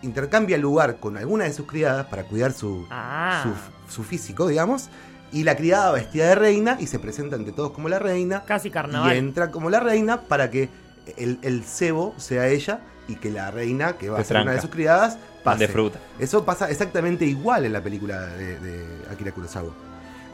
intercambia 0.03 0.55
lugar 0.59 0.99
con 0.99 1.17
alguna 1.17 1.45
de 1.45 1.53
sus 1.53 1.65
criadas 1.65 2.05
para 2.05 2.23
cuidar 2.25 2.53
su, 2.53 2.85
Ah. 2.91 3.43
Su, 3.87 4.03
físico, 4.03 4.47
digamos, 4.47 4.89
y 5.31 5.43
la 5.43 5.55
criada 5.55 5.91
vestida 5.91 6.27
de 6.27 6.35
reina 6.35 6.77
y 6.79 6.87
se 6.87 6.99
presenta 6.99 7.35
ante 7.35 7.51
todos 7.51 7.71
como 7.71 7.89
la 7.89 7.99
reina 7.99 8.43
Casi 8.45 8.69
y 8.69 8.71
carnaval. 8.71 9.15
entra 9.15 9.51
como 9.51 9.69
la 9.69 9.79
reina 9.79 10.21
para 10.21 10.49
que 10.49 10.69
el, 11.17 11.39
el 11.41 11.63
cebo 11.63 12.13
sea 12.17 12.47
ella 12.47 12.81
y 13.07 13.15
que 13.15 13.31
la 13.31 13.51
reina, 13.51 13.97
que 13.97 14.09
va 14.09 14.19
a 14.19 14.23
ser 14.23 14.37
una 14.41 14.51
de 14.51 14.61
sus 14.61 14.69
criadas, 14.69 15.17
pase. 15.43 15.65
de 15.65 15.67
fruta. 15.67 15.99
Eso 16.19 16.43
pasa 16.43 16.69
exactamente 16.69 17.25
igual 17.25 17.65
en 17.65 17.73
la 17.73 17.81
película 17.81 18.27
de, 18.27 18.59
de 18.59 18.85
Akira 19.11 19.31
Kurosawa. 19.31 19.71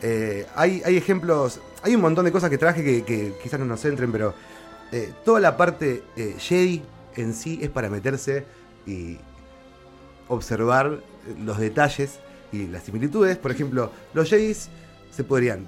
Eh, 0.02 0.46
hay, 0.56 0.82
hay 0.84 0.98
ejemplos, 0.98 1.62
hay 1.82 1.96
un 1.96 2.02
montón 2.02 2.26
de 2.26 2.32
cosas 2.32 2.50
que 2.50 2.58
traje 2.58 2.84
que, 2.84 3.04
que 3.04 3.36
quizás 3.42 3.60
no 3.60 3.66
nos 3.66 3.80
centren, 3.80 4.12
pero 4.12 4.34
eh, 4.92 5.14
toda 5.24 5.40
la 5.40 5.56
parte 5.56 6.04
eh, 6.18 6.36
Jedi 6.38 6.84
en 7.16 7.34
sí 7.34 7.60
es 7.62 7.70
para 7.70 7.90
meterse 7.90 8.46
y 8.86 9.18
observar 10.28 11.00
los 11.40 11.58
detalles 11.58 12.20
y 12.54 12.68
las 12.68 12.84
similitudes. 12.84 13.38
Por 13.38 13.52
ejemplo, 13.52 13.92
los 14.14 14.30
Jedis 14.30 14.70
se 15.12 15.24
podrían 15.24 15.68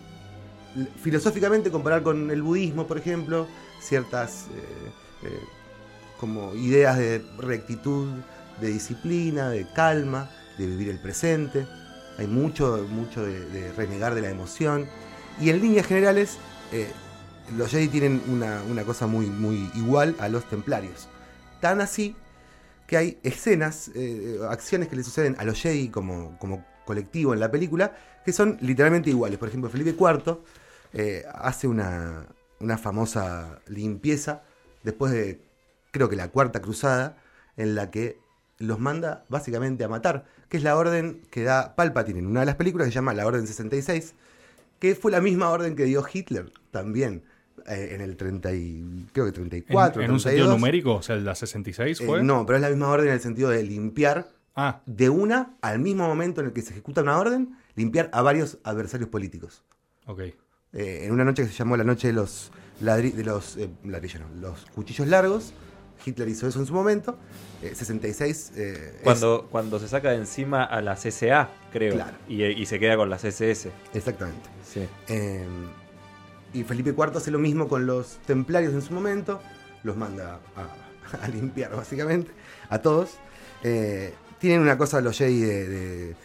filosóficamente 1.02 1.72
comparar 1.72 2.04
con 2.04 2.30
el 2.32 2.42
budismo, 2.42 2.88
por 2.88 2.98
ejemplo, 2.98 3.48
ciertas 3.82 4.46
eh, 4.54 5.28
eh, 5.28 5.40
como 6.20 6.54
ideas 6.56 6.98
de 6.98 7.24
rectitud, 7.38 8.10
de 8.62 8.68
disciplina, 8.68 9.50
de 9.50 9.66
calma, 9.74 10.30
de 10.58 10.68
vivir 10.68 10.90
el 10.90 11.00
presente. 11.00 11.68
Hay 12.18 12.28
mucho, 12.28 12.86
mucho 12.90 13.26
de, 13.26 13.72
renegar 13.74 14.16
de 14.16 14.22
la 14.22 14.30
emoción. 14.30 14.88
Y 15.40 15.50
en 15.50 15.62
líneas 15.62 15.86
generales, 15.86 16.38
eh, 16.72 16.90
los 17.58 17.72
Jedi 17.72 17.88
tienen 17.90 18.22
una, 18.28 18.62
una 18.70 18.84
cosa 18.84 19.08
muy, 19.08 19.28
muy 19.28 19.70
igual 19.76 20.16
a 20.20 20.30
los 20.30 20.48
templarios. 20.50 21.10
Tan 21.62 21.82
así 21.82 22.16
que 22.88 22.98
hay 22.98 23.20
escenas, 23.24 23.92
acciones 24.48 24.88
que 24.88 24.96
le 24.96 25.04
suceden 25.04 25.36
a 25.40 25.44
los 25.44 25.60
Jedi 25.60 25.90
como, 25.90 26.38
como 26.38 26.64
colectivo 26.86 27.34
en 27.34 27.40
la 27.40 27.52
película, 27.52 27.96
que 28.24 28.32
son 28.34 28.58
literalmente 28.62 29.10
iguales. 29.10 29.38
Por 29.38 29.48
ejemplo, 29.50 29.70
Felipe 29.70 29.96
IV 30.00 30.38
eh, 30.94 31.24
hace 31.34 31.68
una, 31.68 32.26
una 32.60 32.78
famosa 32.78 33.60
limpieza 33.68 34.44
después 34.84 35.12
de, 35.12 35.42
creo 35.92 36.10
que 36.10 36.16
la 36.16 36.30
cuarta 36.30 36.62
cruzada, 36.62 37.18
en 37.58 37.76
la 37.76 37.90
que 37.92 38.18
los 38.58 38.80
manda 38.80 39.26
básicamente 39.30 39.84
a 39.84 39.90
matar, 39.90 40.26
que 40.50 40.58
es 40.58 40.64
la 40.64 40.78
orden 40.78 41.22
que 41.32 41.44
da 41.44 41.76
Palpatine 41.76 42.20
en 42.20 42.28
una 42.28 42.42
de 42.42 42.46
las 42.46 42.56
películas 42.56 42.86
que 42.88 42.92
se 42.92 42.96
llama 42.96 43.14
la 43.14 43.26
Orden 43.26 43.46
66, 43.48 44.14
que 44.80 44.96
fue 44.96 45.12
la 45.12 45.22
misma 45.22 45.50
orden 45.50 45.76
que 45.76 45.84
dio 45.86 46.06
Hitler 46.12 46.52
también. 46.72 47.24
eh, 47.68 47.90
en 47.96 48.02
el 48.02 48.16
30 48.16 48.54
y, 48.54 49.08
creo 49.12 49.26
que 49.26 49.32
34, 49.32 50.02
en, 50.02 50.06
en 50.06 50.12
un 50.14 50.20
sentido 50.20 50.46
32. 50.46 50.60
numérico, 50.60 50.94
o 50.96 51.02
sea, 51.02 51.16
la 51.16 51.34
66 51.34 52.00
Eh, 52.02 52.06
fue. 52.06 52.22
no, 52.22 52.46
pero 52.46 52.58
es 52.58 52.62
la 52.62 52.70
misma 52.70 52.90
orden 52.90 53.08
en 53.08 53.14
el 53.14 53.20
sentido 53.22 53.50
de 53.50 53.64
limpiar 53.64 54.30
Ah, 54.56 54.82
de 54.86 55.10
una 55.10 55.56
al 55.62 55.80
mismo 55.80 56.08
momento 56.08 56.42
en 56.42 56.48
el 56.48 56.54
que 56.54 56.62
se 56.62 56.72
ejecuta 56.72 57.02
una 57.02 57.18
orden, 57.18 57.58
limpiar 57.76 58.10
a 58.14 58.22
varios 58.22 58.58
adversarios 58.64 59.10
políticos. 59.10 59.64
ok. 60.06 60.20
Eh, 60.78 61.06
en 61.06 61.14
una 61.14 61.24
noche 61.24 61.44
que 61.44 61.50
se 61.50 61.56
llamó 61.56 61.78
la 61.78 61.86
noche 61.86 62.08
de 62.08 62.14
los 62.14 62.52
ladri- 62.82 63.14
de 63.14 63.24
los 63.24 63.56
eh, 63.56 63.70
ladrillos, 63.86 64.22
no, 64.22 64.28
los 64.42 64.66
cuchillos 64.76 65.08
largos, 65.08 65.54
Hitler 66.06 66.28
hizo 66.28 66.48
eso 66.48 66.60
en 66.60 66.66
su 66.66 66.74
momento. 66.74 67.18
eh, 67.62 67.74
66 67.74 68.52
eh, 68.58 68.92
es- 68.98 69.02
Cuando, 69.04 69.48
cuando 69.50 69.80
se 69.80 69.88
saca 69.88 70.10
de 70.12 70.18
encima 70.18 70.64
a 70.66 70.82
la 70.82 70.96
CSA, 70.96 71.50
creo. 71.72 71.94
Claro. 71.94 72.18
Y, 72.28 72.44
y 72.44 72.66
se 72.66 72.78
queda 72.80 72.98
con 72.98 73.10
las 73.10 73.24
SS. 73.24 73.72
exactamente. 73.94 74.50
Sí. 74.66 74.86
Eh, 75.08 75.46
y 76.54 76.64
Felipe 76.66 76.90
IV 76.90 77.18
hace 77.18 77.32
lo 77.32 77.40
mismo 77.40 77.68
con 77.70 77.86
los 77.86 78.18
templarios 78.26 78.74
en 78.74 78.82
su 78.82 78.94
momento, 78.94 79.42
los 79.84 79.96
manda 79.96 80.40
a, 80.58 81.24
a 81.24 81.28
limpiar 81.30 81.74
básicamente, 81.76 82.32
a 82.70 82.80
todos. 82.80 83.12
Tienen 84.46 84.62
una 84.62 84.78
cosa 84.78 85.02
los 85.02 85.18
Jedi 85.18 85.42
de... 85.42 86.16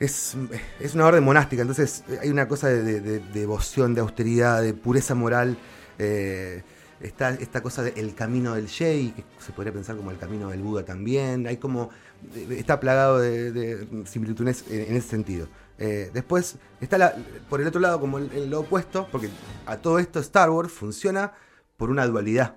es, 0.00 0.34
es 0.80 0.94
una 0.96 1.06
orden 1.06 1.22
monástica, 1.22 1.62
entonces 1.62 2.02
eh, 2.08 2.18
hay 2.22 2.28
una 2.28 2.48
cosa 2.48 2.66
de, 2.68 2.82
de- 2.82 3.00
de 3.00 3.20
devoción, 3.20 3.94
de 3.94 4.00
austeridad, 4.00 4.60
de 4.62 4.74
pureza 4.74 5.14
moral. 5.14 5.56
eh, 6.00 6.64
está 7.00 7.30
esta 7.30 7.62
cosa 7.62 7.84
del 7.84 8.16
camino 8.16 8.56
del 8.56 8.66
Jedi, 8.68 9.12
que 9.12 9.22
se 9.38 9.52
podría 9.52 9.72
pensar 9.72 9.96
como 9.96 10.10
el 10.10 10.18
camino 10.18 10.50
del 10.50 10.60
Buda 10.60 10.84
también. 10.84 11.46
Hay 11.46 11.58
como. 11.58 11.90
eh, 12.34 12.56
Está 12.58 12.80
plagado 12.80 13.20
de, 13.20 13.52
de 13.52 13.86
similitudes 14.06 14.64
en, 14.68 14.96
ese 14.96 15.08
sentido. 15.08 15.46
Eh, 15.78 16.10
después 16.12 16.56
está 16.80 16.98
la- 16.98 17.14
por 17.48 17.60
el 17.60 17.68
otro 17.68 17.80
lado 17.80 18.00
como 18.00 18.18
el, 18.18 18.50
lo 18.50 18.58
opuesto, 18.62 19.06
porque 19.12 19.28
a 19.66 19.76
todo 19.76 20.00
esto 20.00 20.18
Star 20.18 20.50
Wars 20.50 20.72
funciona 20.72 21.32
por 21.76 21.90
una 21.90 22.04
dualidad. 22.08 22.56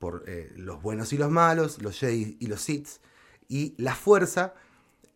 Por 0.00 0.24
los 0.56 0.82
buenos 0.82 1.12
y 1.12 1.16
los 1.16 1.30
malos, 1.30 1.80
los 1.80 1.96
Jedi 1.96 2.36
y 2.40 2.48
los 2.48 2.60
Sith. 2.60 2.88
Y 3.50 3.74
la 3.76 3.94
fuerza, 3.94 4.54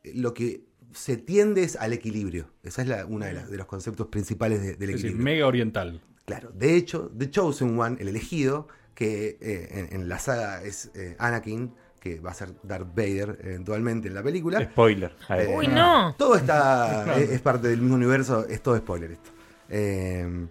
eh, 0.03 0.13
lo 0.15 0.35
que 0.35 0.65
se 0.93 1.17
tiende 1.17 1.63
es 1.63 1.77
al 1.77 1.93
equilibrio. 1.95 2.51
Esa 2.63 2.83
es 2.83 2.89
la, 2.89 3.07
una 3.07 3.27
de, 3.27 3.57
los 3.57 3.67
conceptos 3.67 4.09
principales 4.09 4.61
de- 4.61 4.75
del 4.75 4.91
Es 4.91 4.97
decir, 4.97 5.07
equilibrio. 5.13 5.25
mega 5.25 5.47
oriental. 5.47 6.03
Claro, 6.27 6.51
de 6.53 6.75
hecho, 6.77 7.11
The 7.17 7.31
Chosen 7.31 7.79
One, 7.79 7.97
el 8.01 8.09
elegido, 8.09 8.69
que 8.95 9.39
eh, 9.41 9.89
en, 9.91 10.01
en 10.03 10.09
la 10.09 10.19
saga 10.19 10.63
es 10.63 10.91
eh, 10.95 11.17
Anakin, 11.19 11.73
que 12.01 12.21
va 12.21 12.33
a 12.33 12.35
ser 12.35 12.51
Darth 12.63 12.89
Vader 12.95 13.39
eventualmente 13.43 14.09
en 14.09 14.15
la 14.15 14.23
película. 14.23 14.63
Spoiler. 14.63 15.15
Eh, 15.31 15.55
Uy, 15.57 15.69
no. 15.69 16.15
Todo 16.19 16.37
está, 16.37 17.17
es, 17.21 17.31
es 17.31 17.41
parte 17.41 17.69
del 17.69 17.81
mismo 17.81 17.95
universo, 17.97 18.47
es 18.47 18.63
todo 18.63 18.77
spoiler 18.77 19.13
esto. 19.13 19.31
Eh, 19.71 20.47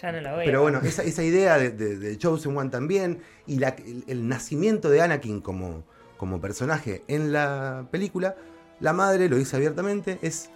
Ya 0.00 0.12
no 0.12 0.20
la 0.20 0.36
veo. 0.36 0.44
pero 0.46 0.62
bueno, 0.62 0.80
esa, 0.82 1.02
esa 1.02 1.22
idea 1.22 1.58
de, 1.58 1.70
de- 1.70 1.96
de 1.96 2.18
Chosen 2.18 2.56
One 2.56 2.70
también, 2.70 3.20
y 3.46 3.58
la- 3.58 3.68
el, 3.86 4.04
el 4.06 4.26
nacimiento 4.28 4.90
de 4.90 5.00
Anakin 5.02 5.40
como, 5.40 5.84
como 6.16 6.40
personaje 6.40 7.02
en 7.08 7.32
la 7.32 7.86
película, 7.90 8.36
la 8.80 8.92
madre 8.92 9.28
lo 9.28 9.36
dice 9.36 9.56
abiertamente, 9.56 10.18
es, 10.22 10.50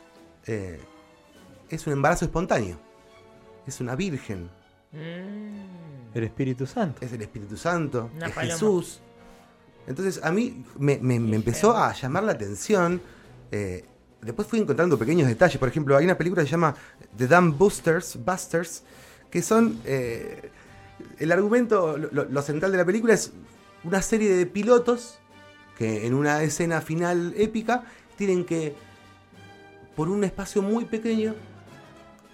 eh, 0.47 0.81
es 1.69 1.87
un 1.87 1.93
embarazo 1.95 2.25
espontáneo. 2.25 2.79
Es 3.67 3.81
una 3.81 3.95
virgen, 3.97 4.51
Mm. 4.91 6.15
El 6.17 6.25
Espíritu 6.25 6.67
Santo. 6.67 7.05
es 7.05 7.13
el 7.13 7.21
Espíritu 7.21 7.59
Santo, 7.59 8.11
Una 8.17 8.29
es 8.29 8.33
paloma. 8.33 8.53
Jesús. 8.55 9.01
Entonces 9.87 10.21
a 10.25 10.33
mí 10.33 10.65
me, 10.79 10.99
me- 11.03 11.21
me 11.21 11.37
empezó 11.37 11.77
a 11.77 11.93
llamar 11.93 12.25
la 12.25 12.33
atención. 12.33 13.01
eh, 13.53 13.85
después 14.23 14.49
fui 14.49 14.59
encontrando 14.61 14.99
pequeños 14.99 15.29
detalles. 15.29 15.59
Por 15.59 15.69
ejemplo, 15.69 15.95
hay 15.97 16.05
una 16.07 16.17
película 16.17 16.43
que 16.43 16.47
se 16.49 16.53
llama 16.53 16.75
The 17.17 17.27
Damn 17.29 17.57
Boosters, 17.59 18.19
Busters, 18.25 18.83
que 19.31 19.43
son... 19.43 19.79
eh, 19.85 20.51
el 21.19 21.31
argumento, 21.33 21.97
lo 21.97 22.43
central 22.43 22.73
de 22.73 22.79
la 22.79 22.85
película 22.85 23.13
es 23.15 23.31
una 23.85 24.01
serie 24.03 24.35
de 24.35 24.47
pilotos 24.47 25.19
que 25.79 26.07
en 26.07 26.15
una 26.15 26.43
escena 26.43 26.81
final 26.81 27.33
épica 27.37 27.85
tienen 28.17 28.45
que, 28.45 28.75
por 29.95 30.09
un 30.09 30.25
espacio 30.25 30.61
muy 30.61 30.85
pequeño, 30.85 31.35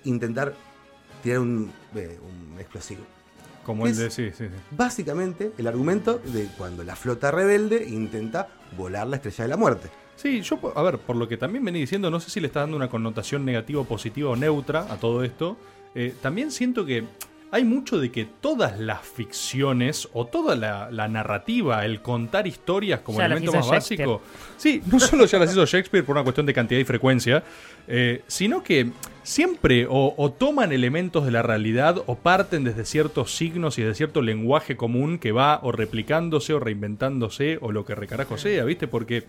intentar 0.04 0.54
tirar 1.22 1.40
un, 1.40 1.70
eh, 1.94 2.18
un 2.22 2.58
explosivo. 2.58 3.02
Como 3.62 3.86
el 3.86 3.96
de. 3.96 4.10
Sí, 4.10 4.30
sí, 4.30 4.46
sí. 4.46 4.54
Básicamente, 4.70 5.52
el 5.56 5.66
argumento 5.66 6.18
de 6.18 6.48
cuando 6.56 6.84
la 6.84 6.96
flota 6.96 7.30
rebelde 7.30 7.86
intenta 7.88 8.48
volar 8.76 9.06
la 9.06 9.16
estrella 9.16 9.44
de 9.44 9.48
la 9.48 9.56
muerte. 9.56 9.90
Sí, 10.16 10.42
yo, 10.42 10.58
a 10.76 10.82
ver, 10.82 10.98
por 10.98 11.16
lo 11.16 11.28
que 11.28 11.36
también 11.36 11.64
venía 11.64 11.80
diciendo, 11.80 12.10
no 12.10 12.20
sé 12.20 12.30
si 12.30 12.40
le 12.40 12.46
está 12.46 12.60
dando 12.60 12.76
una 12.76 12.88
connotación 12.88 13.44
negativa, 13.44 13.82
positiva 13.84 14.30
o 14.30 14.36
neutra 14.36 14.92
a 14.92 14.96
todo 14.96 15.24
esto. 15.24 15.56
eh, 15.94 16.14
también 16.20 16.50
siento 16.50 16.84
que 16.84 17.04
hay 17.54 17.62
mucho 17.62 18.00
de 18.00 18.10
que 18.10 18.24
todas 18.24 18.80
las 18.80 19.06
ficciones 19.06 20.08
o 20.12 20.26
toda 20.26 20.56
la, 20.56 20.90
la 20.90 21.06
narrativa, 21.06 21.84
el 21.84 22.02
contar 22.02 22.48
historias 22.48 22.98
como 22.98 23.20
Ya 23.20 23.26
elemento 23.26 23.52
más 23.52 23.68
básico. 23.68 24.22
Sí, 24.56 24.82
no 24.90 24.98
solo 24.98 25.24
ya 25.26 25.38
las 25.38 25.52
hizo 25.52 25.64
Shakespeare 25.64 26.04
por 26.04 26.16
una 26.16 26.24
cuestión 26.24 26.46
de 26.46 26.52
cantidad 26.52 26.80
y 26.80 26.84
frecuencia, 26.84 27.44
eh, 27.86 28.22
sino 28.26 28.64
que 28.64 28.90
siempre 29.22 29.86
o, 29.88 30.14
o 30.16 30.32
toman 30.32 30.72
elementos 30.72 31.24
de 31.24 31.30
la 31.30 31.42
realidad 31.42 32.02
o 32.06 32.16
parten 32.16 32.64
desde 32.64 32.84
ciertos 32.84 33.36
signos 33.36 33.78
y 33.78 33.82
de 33.82 33.94
cierto 33.94 34.20
lenguaje 34.20 34.76
común 34.76 35.20
que 35.20 35.30
va 35.30 35.60
o 35.62 35.70
replicándose 35.70 36.54
o 36.54 36.58
reinventándose 36.58 37.58
o 37.60 37.70
lo 37.70 37.84
que 37.84 37.94
recarajo 37.94 38.36
sea, 38.36 38.64
¿viste? 38.64 38.88
Porque 38.88 39.26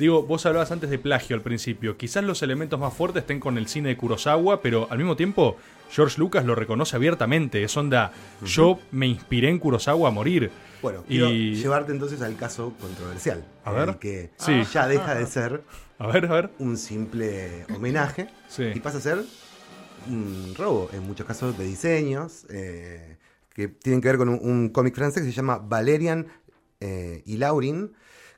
Digo, 0.00 0.22
vos 0.22 0.46
hablabas 0.46 0.72
antes 0.72 0.88
de 0.88 0.98
plagio 0.98 1.36
al 1.36 1.42
principio. 1.42 1.98
Quizás 1.98 2.24
los 2.24 2.42
elementos 2.42 2.80
más 2.80 2.94
fuertes 2.94 3.20
estén 3.20 3.38
con 3.38 3.58
el 3.58 3.68
cine 3.68 3.90
de 3.90 3.98
Kurosawa, 3.98 4.62
pero 4.62 4.88
al 4.90 4.96
mismo 4.96 5.14
tiempo 5.14 5.58
George 5.90 6.18
Lucas 6.18 6.46
lo 6.46 6.54
reconoce 6.54 6.96
abiertamente. 6.96 7.62
Es 7.62 7.76
onda, 7.76 8.10
yo 8.42 8.78
me 8.92 9.06
inspiré 9.06 9.50
en 9.50 9.58
Kurosawa 9.58 10.08
a 10.08 10.10
morir. 10.10 10.50
Bueno, 10.80 11.04
Y- 11.06 11.18
quiero 11.18 11.28
llevarte 11.30 11.92
entonces 11.92 12.22
al 12.22 12.34
caso 12.36 12.72
controversial. 12.80 13.44
A 13.62 13.72
ver. 13.72 13.88
el 13.90 13.96
que 13.98 14.30
Sí. 14.38 14.62
ya 14.72 14.88
deja 14.88 15.14
de 15.14 15.26
ser 15.26 15.62
A 15.98 16.06
ver, 16.06 16.24
a 16.24 16.32
ver. 16.32 16.50
un 16.58 16.78
simple 16.78 17.66
homenaje 17.76 18.28
Sí. 18.48 18.64
y 18.74 18.80
pasa 18.80 18.96
a 18.96 19.00
ser 19.02 19.22
un 20.08 20.54
robo, 20.56 20.88
en 20.94 21.02
muchos 21.06 21.26
casos 21.26 21.58
de 21.58 21.66
diseños, 21.66 22.46
eh, 22.48 23.18
que 23.54 23.68
tienen 23.68 24.00
que 24.00 24.08
ver 24.08 24.16
con 24.16 24.30
un, 24.30 24.38
un 24.42 24.68
cómic 24.70 24.94
francés 24.94 25.22
que 25.24 25.28
se 25.28 25.36
llama 25.36 25.58
Valerian 25.58 26.26
eh, 26.80 27.22
y 27.26 27.36
Laurin, 27.36 27.92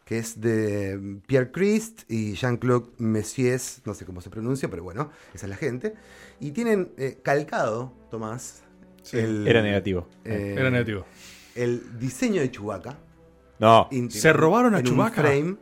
que 0.04 0.18
es 0.18 0.40
de 0.40 1.20
Pierre 1.26 1.50
Christ 1.52 2.02
y 2.10 2.34
Jean-Claude 2.34 2.88
Messies, 2.98 3.82
no 3.84 3.94
sé 3.94 4.04
cómo 4.04 4.20
se 4.20 4.30
pronuncia, 4.30 4.68
pero 4.68 4.82
bueno, 4.82 5.10
esa 5.34 5.46
es 5.46 5.50
la 5.50 5.56
gente. 5.56 5.94
Y 6.40 6.50
tienen 6.52 6.92
eh, 6.98 7.18
calcado, 7.22 7.92
Tomás, 8.10 8.62
Sí. 9.02 9.18
el- 9.18 9.46
Era 9.48 9.62
negativo. 9.62 10.08
eh, 10.24 10.54
Era 10.58 10.70
negativo. 10.70 11.04
El 11.54 11.98
diseño 11.98 12.40
de 12.40 12.50
Chewbacca. 12.50 12.98
No. 13.58 13.88
¿Se 14.10 14.32
robaron 14.32 14.74
a 14.74 14.82
Chewbacca? 14.82 15.22
frame, 15.22 15.56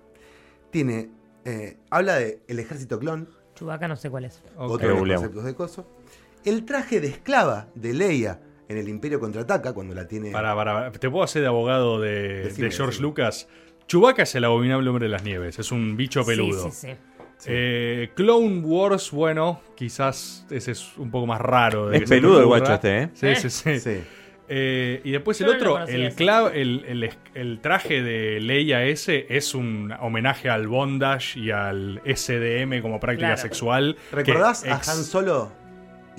tiene, 0.71 1.11
eh, 1.45 1.77
habla 1.91 2.15
de 2.17 2.41
el 2.49 2.59
ejército 2.59 2.99
clon, 2.99 3.29
Chubaca 3.55 3.89
no 3.89 3.97
sé 3.97 4.09
cuál 4.09 4.25
es. 4.25 4.43
Ok. 4.57 4.71
otro 4.73 4.89
de 5.05 5.15
conceptos 5.15 5.45
de 5.45 5.55
coso. 5.55 5.87
El 6.45 6.65
traje 6.65 7.01
de 7.01 7.09
esclava 7.09 7.69
de 7.75 7.93
Leia 7.93 8.41
en 8.69 8.79
el 8.79 8.89
Imperio 8.89 9.21
contraataca 9.21 9.75
cuando 9.75 9.95
la 9.95 10.07
tiene. 10.09 10.31
Para, 10.31 10.55
para, 10.55 10.91
¿Te 10.93 11.11
puedo 11.11 11.25
hacer 11.25 11.43
de 11.43 11.49
abogado 11.49 12.01
de, 12.01 12.45
Decime, 12.45 12.69
de 12.69 12.75
George 12.75 12.93
decime. 12.93 13.03
Lucas? 13.09 13.49
Chewbacca 13.91 14.23
es 14.23 14.33
el 14.37 14.45
abominable 14.45 14.89
hombre 14.89 15.07
de 15.07 15.11
las 15.11 15.25
nieves. 15.25 15.59
Es 15.59 15.73
un 15.73 15.97
bicho 15.97 16.25
peludo. 16.25 16.71
Sí, 16.71 16.87
sí, 16.89 16.95
sí. 17.39 17.49
Eh, 17.49 18.11
Clone 18.15 18.61
Wars, 18.61 19.11
bueno, 19.11 19.61
quizás 19.75 20.47
ese 20.49 20.71
es 20.71 20.97
un 20.97 21.11
poco 21.11 21.27
más 21.27 21.41
raro. 21.41 21.89
de 21.89 21.97
Es 21.97 22.03
que 22.05 22.09
peludo 22.09 22.39
el 22.39 22.47
guacho 22.47 22.75
este, 22.75 22.99
¿eh? 23.03 23.09
Sí, 23.15 23.35
sí, 23.35 23.51
sí. 23.51 23.81
Sí. 23.81 24.01
Eh, 24.53 25.01
y 25.05 25.11
después 25.11 25.39
Yo 25.41 25.47
el 25.47 25.53
no 25.53 25.57
otro, 25.59 25.87
el, 25.89 26.15
clav- 26.15 26.53
el, 26.55 26.85
el- 26.87 27.11
el 27.35 27.61
traje 27.61 28.01
de 28.03 28.39
Leia 28.41 28.85
ese 28.85 29.27
es 29.29 29.55
un 29.57 29.93
homenaje 30.01 30.49
al 30.51 30.69
bondage 30.69 31.39
y 31.41 31.51
al 31.51 32.01
SDM 32.05 32.83
como 32.83 33.01
práctica 33.01 33.29
Claro. 33.29 33.43
sexual. 33.43 33.97
¿Recordás 34.13 34.65
a 34.65 34.77
ex- 34.77 34.89
Han 34.89 35.03
Solo 35.05 35.53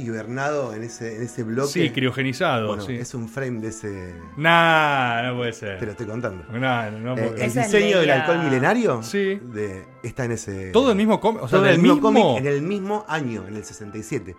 hibernado 0.02 0.74
en 0.74 0.84
ese, 0.84 1.16
en 1.18 1.24
ese 1.24 1.44
bloque? 1.44 1.70
Sí, 1.72 1.90
criogenizado. 1.92 2.68
Bueno, 2.68 2.84
sí. 2.84 2.94
es 2.96 3.14
un 3.14 3.30
frame 3.30 3.60
de 3.62 3.68
ese. 3.70 4.16
Nah, 4.38 5.24
no 5.24 5.38
puede 5.38 5.54
ser. 5.54 5.80
Te 5.80 5.86
lo 5.86 5.92
estoy 5.92 6.06
contando. 6.08 6.44
Nah, 6.52 6.90
no 6.90 7.14
Eh, 7.18 7.24
puede- 7.24 7.36
el 7.44 7.50
Esa 7.50 7.62
es 7.62 7.72
diseño 7.72 8.00
del 8.00 8.12
alcohol 8.12 8.40
milenario 8.44 9.02
Sí. 9.04 9.40
de, 9.42 9.86
está 10.04 10.26
en 10.26 10.32
ese. 10.34 10.72
Todo 10.72 10.92
el 10.92 10.98
mismo 10.98 11.20
cómic. 11.20 11.44
O 11.44 11.48
sea, 11.48 11.60
todo 11.60 11.70
el 11.70 11.80
mismo 11.80 12.02
cómic 12.02 12.24
en 12.38 12.48
el 12.48 12.62
mismo 12.62 13.06
año, 13.08 13.48
en 13.48 13.56
el 13.56 13.64
67. 13.64 14.36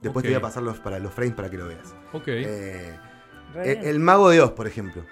Después 0.00 0.22
te 0.22 0.28
voy 0.30 0.36
a 0.36 0.40
pasar 0.40 0.62
los, 0.62 0.78
para 0.78 0.98
los 0.98 1.12
frames 1.12 1.34
para 1.34 1.50
que 1.50 1.58
lo 1.58 1.66
veas. 1.66 1.94
Ok. 2.12 2.22
Eh, 2.28 2.96
Re 3.54 3.72
el, 3.72 3.84
el 3.86 3.98
Mago 4.00 4.30
de 4.30 4.40
Oz, 4.40 4.52
por 4.52 4.66
ejemplo. 4.66 5.04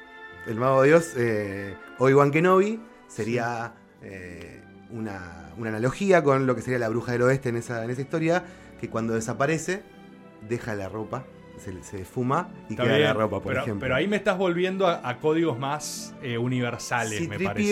El 0.46 0.54
Mago 0.56 0.82
de 0.82 0.94
Oz, 0.94 1.12
eh, 1.16 1.76
Obi-Wan 1.98 2.30
Kenobi, 2.30 2.80
sería 3.06 3.74
eh, 4.02 4.60
una, 4.90 5.50
una 5.56 5.70
analogía 5.70 6.22
con 6.22 6.46
lo 6.46 6.54
que 6.54 6.62
sería 6.62 6.78
la 6.78 6.88
Bruja 6.88 7.12
del 7.12 7.22
Oeste 7.22 7.48
en 7.50 7.56
esa, 7.56 7.84
en 7.84 7.90
esa 7.90 8.00
historia, 8.00 8.44
que 8.80 8.88
cuando 8.88 9.14
desaparece, 9.14 9.82
deja 10.48 10.74
la 10.74 10.88
ropa, 10.88 11.24
se, 11.58 11.82
se 11.82 12.04
fuma 12.04 12.48
y 12.68 12.72
Está 12.74 12.84
queda 12.84 12.94
bien, 12.94 13.08
la 13.08 13.14
ropa, 13.14 13.40
por 13.40 13.48
pero, 13.52 13.62
ejemplo. 13.62 13.80
pero 13.80 13.94
ahí 13.96 14.06
me 14.06 14.16
estás 14.16 14.38
volviendo 14.38 14.86
a, 14.86 15.06
a 15.08 15.18
códigos 15.18 15.58
más 15.58 16.14
eh, 16.22 16.38
universales, 16.38 17.28
me 17.28 17.38
parece. 17.40 17.70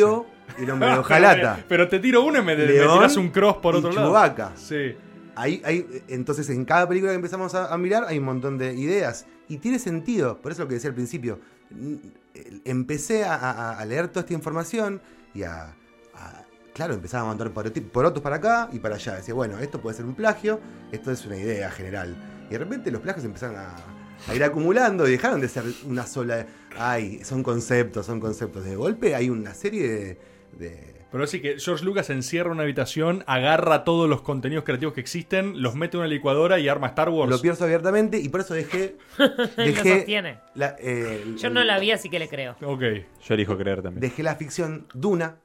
Y 0.59 0.63
el 0.65 0.71
hombre 0.71 0.89
de 0.91 0.95
hojalata. 0.99 1.65
Pero 1.69 1.89
te 1.89 1.99
tiro 2.01 2.23
uno 2.25 2.39
y 2.41 2.43
me, 2.43 2.57
me 2.57 2.67
León 2.67 2.99
tiras 2.99 3.17
un 3.17 3.29
cross 3.31 3.57
por 3.59 3.75
y 3.75 3.79
otro 3.79 3.93
lado. 3.93 4.09
Chewbacca. 4.09 4.53
Sí. 4.57 4.97
Hay, 5.39 5.63
entonces, 6.09 6.49
en 6.51 6.65
cada 6.65 6.89
película 6.89 7.13
que 7.13 7.17
empezamos 7.17 7.55
a, 7.55 7.73
a 7.73 7.77
mirar 7.79 8.05
hay 8.09 8.19
un 8.19 8.25
montón 8.25 8.57
de 8.59 8.73
ideas. 8.75 9.27
Y 9.49 9.59
tiene 9.59 9.79
sentido, 9.79 10.41
por 10.41 10.51
eso 10.51 10.63
lo 10.63 10.69
que 10.69 10.75
decía 10.75 10.89
al 10.89 10.95
principio. 10.95 11.39
N- 11.71 11.99
Empecé 12.65 13.25
a, 13.25 13.35
a- 13.35 13.79
a 13.79 13.85
leer 13.85 14.09
toda 14.09 14.21
esta 14.21 14.35
información 14.35 15.01
y 15.35 15.43
a. 15.45 15.75
claro, 16.77 16.93
empezaba 16.93 17.31
a 17.31 17.37
por, 17.37 17.73
porotos 17.91 18.23
para 18.23 18.37
acá 18.37 18.69
y 18.71 18.79
para 18.79 18.97
allá. 18.97 19.15
Decía, 19.17 19.33
bueno, 19.33 19.59
esto 19.59 19.81
puede 19.81 19.97
ser 19.97 20.05
un 20.05 20.15
plagio, 20.15 20.61
esto 20.93 21.11
es 21.11 21.25
una 21.25 21.37
idea 21.39 21.71
general. 21.71 22.15
Y 22.49 22.53
de 22.53 22.59
repente 22.59 22.91
los 22.91 23.01
plagios 23.01 23.25
empezaron 23.25 23.57
a, 23.57 23.75
a 24.29 24.35
ir 24.35 24.45
acumulando 24.45 25.09
y 25.09 25.13
dejaron 25.13 25.41
de 25.41 25.49
ser 25.49 25.65
una 25.87 26.07
sola. 26.07 26.47
Ay, 26.79 27.25
son 27.25 27.43
conceptos, 27.43 28.05
son 28.05 28.21
conceptos. 28.21 28.63
De 28.65 28.77
golpe 28.77 29.15
hay 29.15 29.31
una 29.31 29.55
serie 29.55 29.89
de. 29.89 30.19
de- 30.59 30.97
Pero 31.11 31.25
así 31.25 31.41
que 31.41 31.59
George 31.59 31.83
Lucas 31.83 32.11
encierra 32.11 32.51
una 32.51 32.65
habitación, 32.65 33.25
agarra 33.27 33.83
todos 33.85 34.07
los 34.07 34.21
contenidos 34.21 34.65
creativos 34.65 34.93
que 34.93 35.01
existen, 35.01 35.63
los 35.63 35.77
mete 35.77 35.97
en 35.97 36.01
una 36.01 36.09
licuadora 36.09 36.59
y 36.59 36.69
arma 36.69 36.89
Star 36.89 37.09
Wars. 37.09 37.31
lo 37.31 37.41
pienso 37.41 37.65
abiertamente 37.65 38.19
y 38.19 38.29
por 38.29 38.41
eso 38.41 38.53
dejé. 38.53 38.99
Lo 39.19 39.47
dejé 39.57 39.97
sostiene. 39.97 40.41
la, 40.55 40.77
eh, 40.79 41.25
Yo 41.39 41.49
no 41.49 41.65
la 41.65 41.79
vi, 41.79 41.93
así 41.93 42.11
que 42.11 42.19
le 42.19 42.29
creo. 42.29 42.55
Ok. 42.63 42.83
Yo 43.25 43.35
elijo 43.35 43.57
creer 43.57 43.81
también. 43.81 44.03
Dejé 44.03 44.23
la 44.23 44.35
ficción 44.37 44.87
Duna 44.93 45.37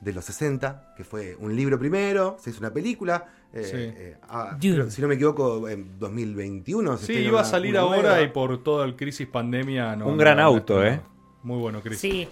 de 0.00 0.12
los 0.12 0.24
60, 0.24 0.94
que 0.96 1.04
fue 1.04 1.36
un 1.38 1.54
libro 1.54 1.78
primero, 1.78 2.36
se 2.40 2.50
hizo 2.50 2.60
una 2.60 2.72
película. 2.72 3.26
eh, 3.52 3.64
Sí. 3.64 3.76
eh, 3.76 4.16
ah, 4.28 4.56
creo- 4.60 4.88
si 4.90 5.02
no 5.02 5.08
me 5.08 5.16
equivoco, 5.16 5.68
en 5.68 5.98
2021. 5.98 6.96
se 6.96 7.06
Sí, 7.06 7.12
iba 7.14 7.40
a 7.40 7.44
salir 7.44 7.76
ahora 7.76 8.10
nueva. 8.10 8.22
y 8.22 8.28
por 8.28 8.62
toda 8.62 8.84
el 8.86 8.94
crisis 8.94 9.26
pandemia 9.26 9.96
no. 9.96 10.06
Un 10.06 10.16
gran 10.16 10.38
auto. 10.38 10.84
¿eh? 10.86 11.00
Muy 11.42 11.58
bueno, 11.58 11.80
Chris. 11.82 11.98
Sí. 11.98 12.28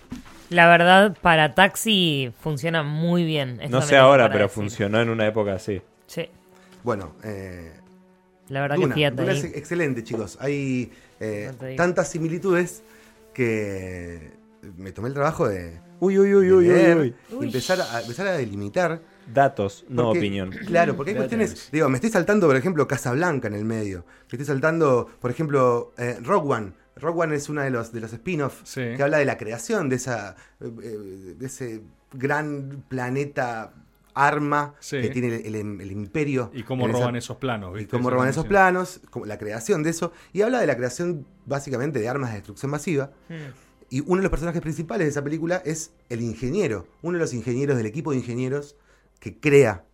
La 0.51 0.69
verdad, 0.69 1.17
para 1.21 1.55
taxi 1.57 2.33
funciona 2.41 2.83
muy 2.85 3.25
bien. 3.25 3.61
No 3.69 3.83
sé 3.83 3.97
ahora, 3.97 4.29
pero 4.31 4.45
decir. 4.45 4.55
funcionó 4.55 5.01
en 5.01 5.09
una 5.11 5.27
época 5.27 5.55
así. 5.55 5.83
Sí. 6.07 6.29
Bueno, 6.85 7.17
eh, 7.25 7.73
La 8.49 8.61
verdad 8.63 8.77
Duna, 8.77 8.95
que 8.95 9.01
fíjate. 9.01 9.17
Duna 9.21 9.33
es 9.33 9.45
excelente, 9.45 10.05
chicos. 10.05 10.39
Hay 10.41 10.93
eh, 11.21 11.51
tantas 11.77 12.09
similitudes 12.11 12.83
que 13.35 14.31
me 14.77 14.93
tomé 14.93 15.09
el 15.09 15.15
trabajo 15.15 15.49
de, 15.49 15.81
Uy, 16.01 16.19
uy, 16.19 16.35
uy, 16.35 16.53
uy, 16.53 16.53
uy, 16.53 16.69
leer 16.69 16.97
uy. 16.99 17.15
y 17.41 17.45
empezar 17.47 17.81
a, 17.81 18.01
empezar 18.01 18.27
a 18.29 18.33
delimitar. 18.33 19.01
Datos, 19.33 19.85
no 19.89 20.05
Porque- 20.05 20.21
opinión. 20.21 20.51
Claro, 20.67 20.97
porque 20.97 21.11
hay 21.11 21.17
cuestiones. 21.17 21.69
Digo, 21.71 21.89
me 21.91 21.97
estoy 21.97 22.09
saltando, 22.11 22.47
por 22.47 22.57
ejemplo, 22.57 22.89
Casablanca 22.89 23.49
en 23.49 23.55
el 23.55 23.65
medio. 23.65 24.07
Me 24.07 24.37
estoy 24.39 24.47
saltando, 24.47 25.07
por 25.21 25.31
ejemplo, 25.31 25.93
eh, 25.99 26.19
Rogue 26.23 26.49
One. 26.55 26.73
Rogue 26.97 27.21
One 27.25 27.35
es 27.37 27.49
uno 27.51 27.61
de 27.63 27.71
los, 27.71 27.93
de 27.93 28.01
los 28.01 28.13
spin-offs 28.13 28.61
Sí. 28.65 28.81
que 28.97 29.03
habla 29.03 29.19
de 29.19 29.25
la 29.27 29.37
creación 29.37 29.89
de, 29.91 29.97
esa, 29.97 30.35
eh, 30.61 30.67
de 31.37 31.47
ese 31.47 31.83
gran 32.13 32.85
planeta 32.89 33.75
arma 34.15 34.75
Sí. 34.81 35.01
que 35.03 35.11
tiene 35.11 35.37
el, 35.47 35.55
el- 35.55 35.81
el 35.81 35.93
imperio. 35.93 36.51
Y 36.55 36.63
cómo 36.63 36.89
esa- 36.89 36.99
roban 36.99 37.17
esos 37.17 37.37
planos, 37.37 37.73
y 37.75 37.79
¿viste? 37.81 37.91
cómo 37.91 38.09
Eso 38.09 38.15
roban 38.15 38.29
esos 38.31 38.43
sí. 38.45 38.49
planos, 38.49 39.01
como 39.11 39.27
la 39.27 39.37
creación 39.39 39.83
de 39.83 39.91
eso. 39.91 40.13
Y 40.33 40.41
habla 40.43 40.61
de 40.61 40.67
la 40.67 40.77
creación 40.77 41.27
básicamente 41.45 41.99
de 41.99 42.09
armas 42.09 42.31
de 42.31 42.37
destrucción 42.37 42.71
masiva. 42.71 43.11
Mm. 43.29 43.35
Y 43.91 44.01
uno 44.01 44.17
de 44.17 44.23
los 44.23 44.31
personajes 44.31 44.61
principales 44.61 45.07
de 45.07 45.11
esa 45.11 45.25
película 45.25 45.63
es 45.65 45.93
el 46.09 46.21
ingeniero, 46.21 46.87
uno 47.03 47.17
de 47.17 47.21
los 47.23 47.33
ingenieros 47.33 47.77
del 47.77 47.87
equipo 47.87 48.11
de 48.13 48.19
ingenieros 48.19 48.77
que 49.19 49.39
crea, 49.39 49.85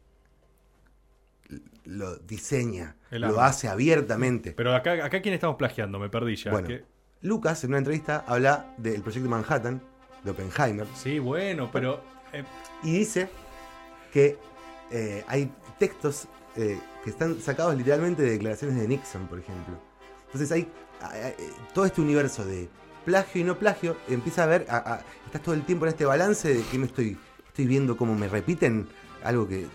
lo 1.85 2.17
diseña, 2.17 2.97
lo 3.11 3.41
hace 3.41 3.69
abiertamente. 3.69 4.53
Pero 4.53 4.75
acá, 4.75 4.93
acá 5.05 5.21
quién 5.23 5.35
estamos 5.35 5.57
plagiando, 5.57 5.99
me 5.99 6.09
perdí 6.09 6.37
ya. 6.37 6.51
Bueno. 6.51 6.69
que- 6.69 6.85
Lucas 7.21 7.65
en 7.65 7.71
una 7.71 7.79
entrevista 7.79 8.23
habla 8.27 8.75
del 8.77 9.01
proyecto 9.03 9.31
Manhattan, 9.31 9.81
de 10.25 10.31
Oppenheimer, 10.31 10.87
Sí, 10.95 11.19
bueno, 11.19 11.71
pero. 11.73 12.03
eh, 12.33 12.45
y 12.83 12.99
dice 12.99 13.29
que 14.13 14.37
eh, 14.91 15.25
hay 15.27 15.51
textos 15.79 16.29
eh, 16.57 16.79
que 17.03 17.11
están 17.11 17.41
sacados 17.41 17.75
literalmente 17.77 18.23
de 18.23 18.31
declaraciones 18.33 18.77
de 18.79 18.87
Nixon, 18.89 19.27
por 19.27 19.39
ejemplo. 19.39 19.79
Entonces 20.27 20.51
hay 20.53 20.69
todo 21.73 21.85
este 21.87 22.01
universo 22.01 22.45
de 22.45 22.69
plagio 23.05 23.41
y 23.41 23.45
no 23.45 23.59
plagio, 23.59 23.97
empieza 24.09 24.45
a 24.45 24.47
ver, 24.47 24.67
a- 24.69 24.77
a- 24.95 25.01
estás 25.27 25.43
todo 25.43 25.55
el 25.55 25.65
tiempo 25.65 25.85
en 25.87 25.91
este 25.91 26.05
balance 26.05 26.55
de 26.55 26.63
que 26.65 26.79
me 26.79 26.87
estoy, 26.87 27.17
estoy 27.49 27.67
viendo 27.67 27.97
cómo 27.97 28.15
me 28.15 28.29
repiten 28.29 28.89
algo 29.23 29.47
que 29.49 29.67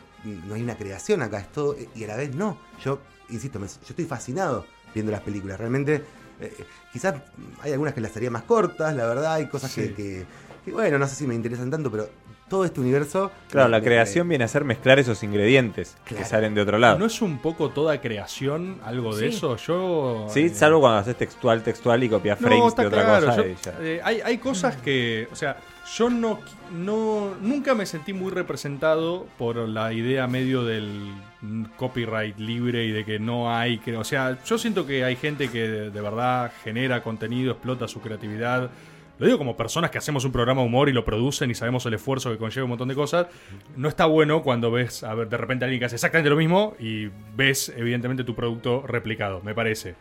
no 0.48 0.56
hay 0.56 0.62
una 0.64 0.76
creación 0.78 1.22
acá, 1.22 1.40
es 1.40 1.52
todo, 1.52 1.76
y 1.96 2.04
a 2.04 2.08
la 2.08 2.16
vez 2.18 2.36
no. 2.36 2.58
Yo, 2.84 3.00
insisto, 3.30 3.60
me- 3.60 3.68
yo 3.68 3.74
estoy 3.90 4.06
fascinado 4.06 4.66
viendo 4.94 5.12
las 5.12 5.22
películas, 5.22 5.58
realmente. 5.60 6.04
eh, 6.42 6.54
quizás 6.94 7.16
hay 7.62 7.74
algunas 7.74 7.94
que 7.94 8.00
las 8.00 8.16
haría 8.16 8.32
más 8.32 8.44
cortas, 8.44 8.96
la 8.96 9.06
verdad, 9.06 9.34
hay 9.34 9.48
cosas 9.50 9.74
que- 9.74 9.88
Sí. 9.88 9.94
que, 9.94 10.26
que, 10.64 10.72
bueno, 10.72 10.98
no 10.98 11.06
sé 11.06 11.16
si 11.16 11.28
me 11.28 11.36
interesan 11.36 11.70
tanto, 11.70 11.92
pero 11.92 12.08
todo 12.50 12.66
este 12.66 12.82
universo... 12.82 13.32
Claro, 13.50 13.70
la 13.70 13.82
creación 13.82 14.28
viene 14.28 14.44
a 14.44 14.48
ser 14.48 14.64
mezclar 14.66 15.00
esos 15.00 15.24
ingredientes 15.24 15.96
que 16.06 16.24
salen 16.26 16.54
de 16.56 16.62
otro 16.62 16.78
lado. 16.78 17.00
¿No 17.00 17.06
es 17.06 17.22
un 17.22 17.38
poco 17.40 17.70
toda 17.70 18.00
creación 18.02 18.80
algo 18.84 19.16
de 19.16 19.30
Sí. 19.32 19.38
eso? 19.38 19.56
Yo. 19.58 20.28
Sí, 20.30 20.42
eh, 20.42 20.50
salvo 20.50 20.82
cuando 20.82 21.00
haces 21.00 21.16
textual, 21.16 21.64
textual 21.64 22.04
y 22.04 22.10
copias 22.10 22.42
No, 22.42 22.48
frames 22.48 22.68
está 22.68 22.82
de 22.82 22.88
otra 22.90 23.04
claro. 23.06 23.26
cosa. 23.28 23.44
yo- 23.48 23.84
eh, 23.84 24.02
hay, 24.04 24.22
hay 24.22 24.38
cosas 24.40 24.76
que, 24.78 25.28
o 25.32 25.36
sea, 25.36 25.58
yo 25.96 26.10
no, 26.10 26.40
no, 26.72 27.36
nunca 27.42 27.74
me 27.74 27.86
sentí 27.88 28.14
muy 28.14 28.32
representado 28.32 29.26
por 29.40 29.56
la 29.58 29.92
idea 29.94 30.28
medio 30.28 30.64
del 30.64 31.12
copyright 31.78 32.38
libre 32.38 32.86
y 32.86 32.92
de 32.92 33.06
que 33.06 33.18
no 33.20 33.54
hay, 33.56 33.80
que, 33.80 33.96
o 33.98 34.04
sea, 34.04 34.38
yo 34.44 34.58
siento 34.58 34.86
que 34.86 35.04
hay 35.04 35.16
gente 35.16 35.50
que 35.50 35.68
de, 35.68 35.90
de 35.90 36.02
verdad 36.02 36.52
genera 36.64 37.02
contenido, 37.02 37.52
explota 37.54 37.88
su 37.88 38.02
creatividad. 38.02 38.70
Lo 39.20 39.26
digo 39.26 39.38
como 39.38 39.58
personas 39.58 39.92
que 39.92 39.98
hacemos 39.98 40.24
un 40.24 40.32
programa 40.32 40.62
de 40.62 40.68
humor 40.68 40.88
y 40.88 40.94
lo 40.94 41.04
producen 41.04 41.52
y 41.52 41.56
sabemos 41.56 41.86
el 41.86 41.94
esfuerzo 41.94 42.32
que 42.32 42.38
conlleva 42.38 42.64
un 42.64 42.70
montón 42.70 42.88
de 42.88 42.96
cosas. 42.96 43.28
No 43.76 43.90
está 43.90 44.06
bueno 44.06 44.42
cuando 44.42 44.72
ves, 44.72 45.04
a 45.04 45.14
ver, 45.14 45.28
de 45.28 45.36
repente 45.36 45.66
a 45.66 45.68
alguien 45.68 45.80
que 45.80 45.86
hace 45.86 45.96
exactamente 45.96 46.30
lo 46.30 46.38
mismo 46.38 46.76
y 46.80 47.10
ves, 47.36 47.74
evidentemente, 47.76 48.24
tu 48.24 48.34
producto 48.34 48.88
replicado, 48.88 49.42
me 49.42 49.54
parece. 49.54 49.96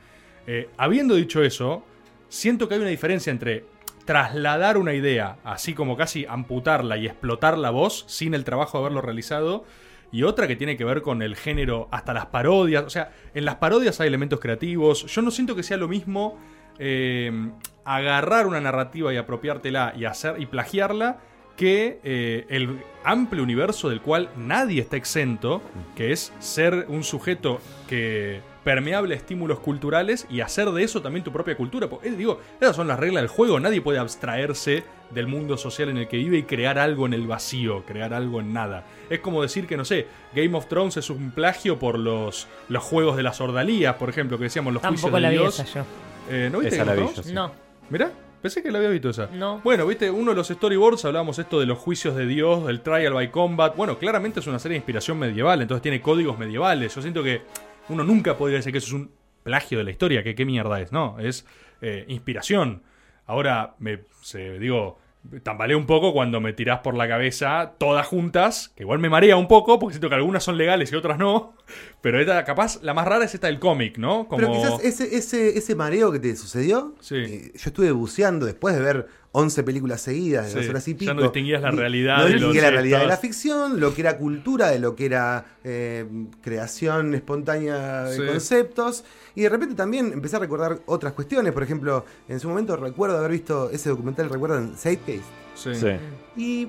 Eh, 0.46 0.70
habiendo 0.76 1.16
dicho 1.16 1.42
eso, 1.42 1.84
siento 2.28 2.68
que 2.68 2.74
hay 2.76 2.80
una 2.80 2.90
diferencia 2.90 3.32
entre 3.32 3.64
trasladar 4.04 4.78
una 4.78 4.94
idea, 4.94 5.38
así 5.42 5.74
como 5.74 5.96
casi 5.96 6.24
amputarla 6.24 6.96
y 6.96 7.06
explotar 7.06 7.58
la 7.58 7.70
voz 7.70 8.04
sin 8.06 8.34
el 8.34 8.44
trabajo 8.44 8.78
de 8.78 8.84
haberlo 8.84 9.02
realizado, 9.02 9.64
y 10.12 10.22
otra 10.22 10.46
que 10.46 10.56
tiene 10.56 10.76
que 10.76 10.84
ver 10.84 11.02
con 11.02 11.22
el 11.22 11.34
género, 11.36 11.88
hasta 11.90 12.14
las 12.14 12.26
parodias. 12.26 12.84
O 12.84 12.90
sea, 12.90 13.12
en 13.34 13.44
las 13.44 13.56
parodias 13.56 14.00
hay 14.00 14.08
elementos 14.08 14.40
creativos. 14.40 15.04
Yo 15.06 15.22
no 15.22 15.30
siento 15.30 15.54
que 15.54 15.62
sea 15.62 15.76
lo 15.76 15.88
mismo 15.88 16.38
eh, 16.78 17.50
agarrar 17.96 18.46
una 18.46 18.60
narrativa 18.60 19.12
y 19.12 19.16
apropiártela 19.16 19.94
y 19.96 20.04
hacer 20.04 20.40
y 20.40 20.46
plagiarla 20.46 21.18
que 21.56 21.98
eh, 22.04 22.46
el 22.50 22.78
amplio 23.02 23.42
universo 23.42 23.88
del 23.88 24.00
cual 24.00 24.28
nadie 24.36 24.80
está 24.80 24.96
exento, 24.96 25.60
que 25.96 26.12
es 26.12 26.32
ser 26.38 26.86
un 26.88 27.02
sujeto 27.02 27.60
que 27.88 28.40
permeable 28.62 29.14
a 29.14 29.16
estímulos 29.16 29.58
culturales 29.60 30.26
y 30.30 30.40
hacer 30.40 30.70
de 30.70 30.84
eso 30.84 31.00
también 31.02 31.24
tu 31.24 31.32
propia 31.32 31.56
cultura. 31.56 31.88
Porque, 31.88 32.08
eh, 32.08 32.12
digo, 32.12 32.38
esas 32.60 32.76
son 32.76 32.86
las 32.86 32.98
reglas 33.00 33.22
del 33.22 33.28
juego, 33.28 33.58
nadie 33.58 33.80
puede 33.80 33.98
abstraerse 33.98 34.84
del 35.10 35.26
mundo 35.26 35.56
social 35.56 35.88
en 35.88 35.96
el 35.96 36.06
que 36.06 36.18
vive 36.18 36.36
y 36.38 36.42
crear 36.44 36.78
algo 36.78 37.06
en 37.06 37.14
el 37.14 37.26
vacío, 37.26 37.82
crear 37.86 38.12
algo 38.14 38.40
en 38.40 38.52
nada. 38.52 38.84
Es 39.10 39.18
como 39.20 39.42
decir 39.42 39.66
que, 39.66 39.76
no 39.76 39.84
sé, 39.86 40.06
Game 40.34 40.56
of 40.56 40.66
Thrones 40.68 40.96
es 40.98 41.08
un 41.10 41.30
plagio 41.32 41.78
por 41.78 41.98
los, 41.98 42.46
los 42.68 42.84
juegos 42.84 43.16
de 43.16 43.22
las 43.24 43.40
ordalías, 43.40 43.94
por 43.96 44.10
ejemplo, 44.10 44.36
que 44.38 44.44
decíamos 44.44 44.74
los 44.74 44.82
Tampoco 44.82 45.10
juicios 45.10 45.22
la 45.22 45.28
de 45.30 45.34
vi 45.34 45.40
Dios. 45.42 45.58
esa 45.58 45.74
yo. 45.80 45.84
Eh, 46.30 46.50
¿No 46.52 46.58
viste 46.60 46.74
Esa 46.76 46.84
Game 46.84 46.96
la 47.00 47.04
of 47.04 47.08
vi 47.08 47.14
Thrones? 47.14 47.16
yo, 47.16 47.22
sí. 47.30 47.34
No. 47.34 47.67
Mirá, 47.90 48.12
pensé 48.42 48.62
que 48.62 48.70
la 48.70 48.78
había 48.78 48.90
visto 48.90 49.10
esa. 49.10 49.28
No. 49.28 49.60
Bueno, 49.64 49.86
viste, 49.86 50.10
uno 50.10 50.32
de 50.32 50.36
los 50.36 50.48
storyboards 50.48 51.04
hablábamos 51.04 51.38
esto 51.38 51.58
de 51.58 51.66
los 51.66 51.78
juicios 51.78 52.14
de 52.14 52.26
Dios, 52.26 52.66
del 52.66 52.82
trial 52.82 53.14
by 53.14 53.30
combat. 53.30 53.74
Bueno, 53.76 53.98
claramente 53.98 54.40
es 54.40 54.46
una 54.46 54.58
serie 54.58 54.74
de 54.74 54.78
inspiración 54.78 55.18
medieval, 55.18 55.62
entonces 55.62 55.82
tiene 55.82 56.02
códigos 56.02 56.38
medievales. 56.38 56.94
Yo 56.94 57.00
siento 57.00 57.22
que 57.22 57.42
uno 57.88 58.04
nunca 58.04 58.36
podría 58.36 58.58
decir 58.58 58.72
que 58.72 58.78
eso 58.78 58.88
es 58.88 58.92
un 58.92 59.10
plagio 59.42 59.78
de 59.78 59.84
la 59.84 59.90
historia, 59.90 60.22
que 60.22 60.34
qué 60.34 60.44
mierda 60.44 60.80
es, 60.80 60.92
no, 60.92 61.18
es 61.18 61.46
eh, 61.80 62.04
inspiración. 62.08 62.82
Ahora, 63.26 63.74
me 63.78 64.00
se, 64.20 64.58
digo, 64.58 64.98
tambaleo 65.42 65.76
un 65.76 65.86
poco 65.86 66.12
cuando 66.12 66.40
me 66.40 66.52
tirás 66.52 66.80
por 66.80 66.94
la 66.94 67.06
cabeza 67.08 67.74
todas 67.78 68.06
juntas, 68.06 68.72
que 68.76 68.84
igual 68.84 68.98
me 68.98 69.10
marea 69.10 69.36
un 69.36 69.48
poco, 69.48 69.78
porque 69.78 69.94
siento 69.94 70.08
que 70.08 70.14
algunas 70.14 70.42
son 70.42 70.56
legales 70.56 70.90
y 70.92 70.96
otras 70.96 71.18
no. 71.18 71.54
Pero 72.00 72.20
esta, 72.20 72.44
capaz, 72.44 72.82
la 72.82 72.94
más 72.94 73.06
rara 73.06 73.24
es 73.24 73.34
esta 73.34 73.48
del 73.48 73.58
cómic, 73.58 73.98
¿no? 73.98 74.26
Como... 74.28 74.38
Pero 74.40 74.52
quizás 74.52 74.82
ese, 74.84 75.16
ese, 75.16 75.58
ese 75.58 75.74
mareo 75.74 76.10
que 76.12 76.18
te 76.20 76.34
sucedió, 76.36 76.94
Sí. 77.00 77.16
eh, 77.16 77.52
yo 77.54 77.68
estuve 77.70 77.90
buceando 77.92 78.46
después 78.46 78.74
de 78.74 78.80
ver 78.80 79.06
11 79.38 79.62
películas 79.62 80.00
seguidas 80.00 80.46
de 80.46 80.50
Sí, 80.52 80.56
dos 80.58 80.68
horas 80.70 80.88
y 80.88 80.92
ya 80.92 80.98
pico. 80.98 81.14
no 81.14 81.22
distinguías 81.22 81.62
la 81.62 81.70
realidad 81.70 82.18
No 82.18 82.24
de 82.24 82.32
distinguía 82.34 82.62
la 82.62 82.70
realidad 82.70 83.00
de 83.00 83.06
la 83.06 83.16
ficción, 83.16 83.78
lo 83.80 83.94
que 83.94 84.00
era 84.00 84.16
cultura, 84.18 84.68
de 84.70 84.78
lo 84.78 84.96
que 84.96 85.06
era 85.06 85.44
eh, 85.64 86.06
creación 86.40 87.14
espontánea 87.14 88.04
de 88.04 88.16
Sí. 88.16 88.26
conceptos. 88.26 89.04
Y 89.34 89.42
de 89.42 89.48
repente 89.48 89.74
también 89.74 90.12
empecé 90.12 90.36
a 90.36 90.38
recordar 90.40 90.80
otras 90.86 91.12
cuestiones. 91.12 91.52
Por 91.52 91.62
ejemplo, 91.62 92.04
en 92.28 92.40
su 92.40 92.48
momento 92.48 92.76
recuerdo 92.76 93.18
haber 93.18 93.30
visto 93.32 93.70
ese 93.70 93.88
documental, 93.90 94.28
¿recuerdan? 94.30 94.74
Zeitgeist. 94.76 95.24
Sí. 95.54 95.74
Sí. 95.74 95.88
Y 96.36 96.68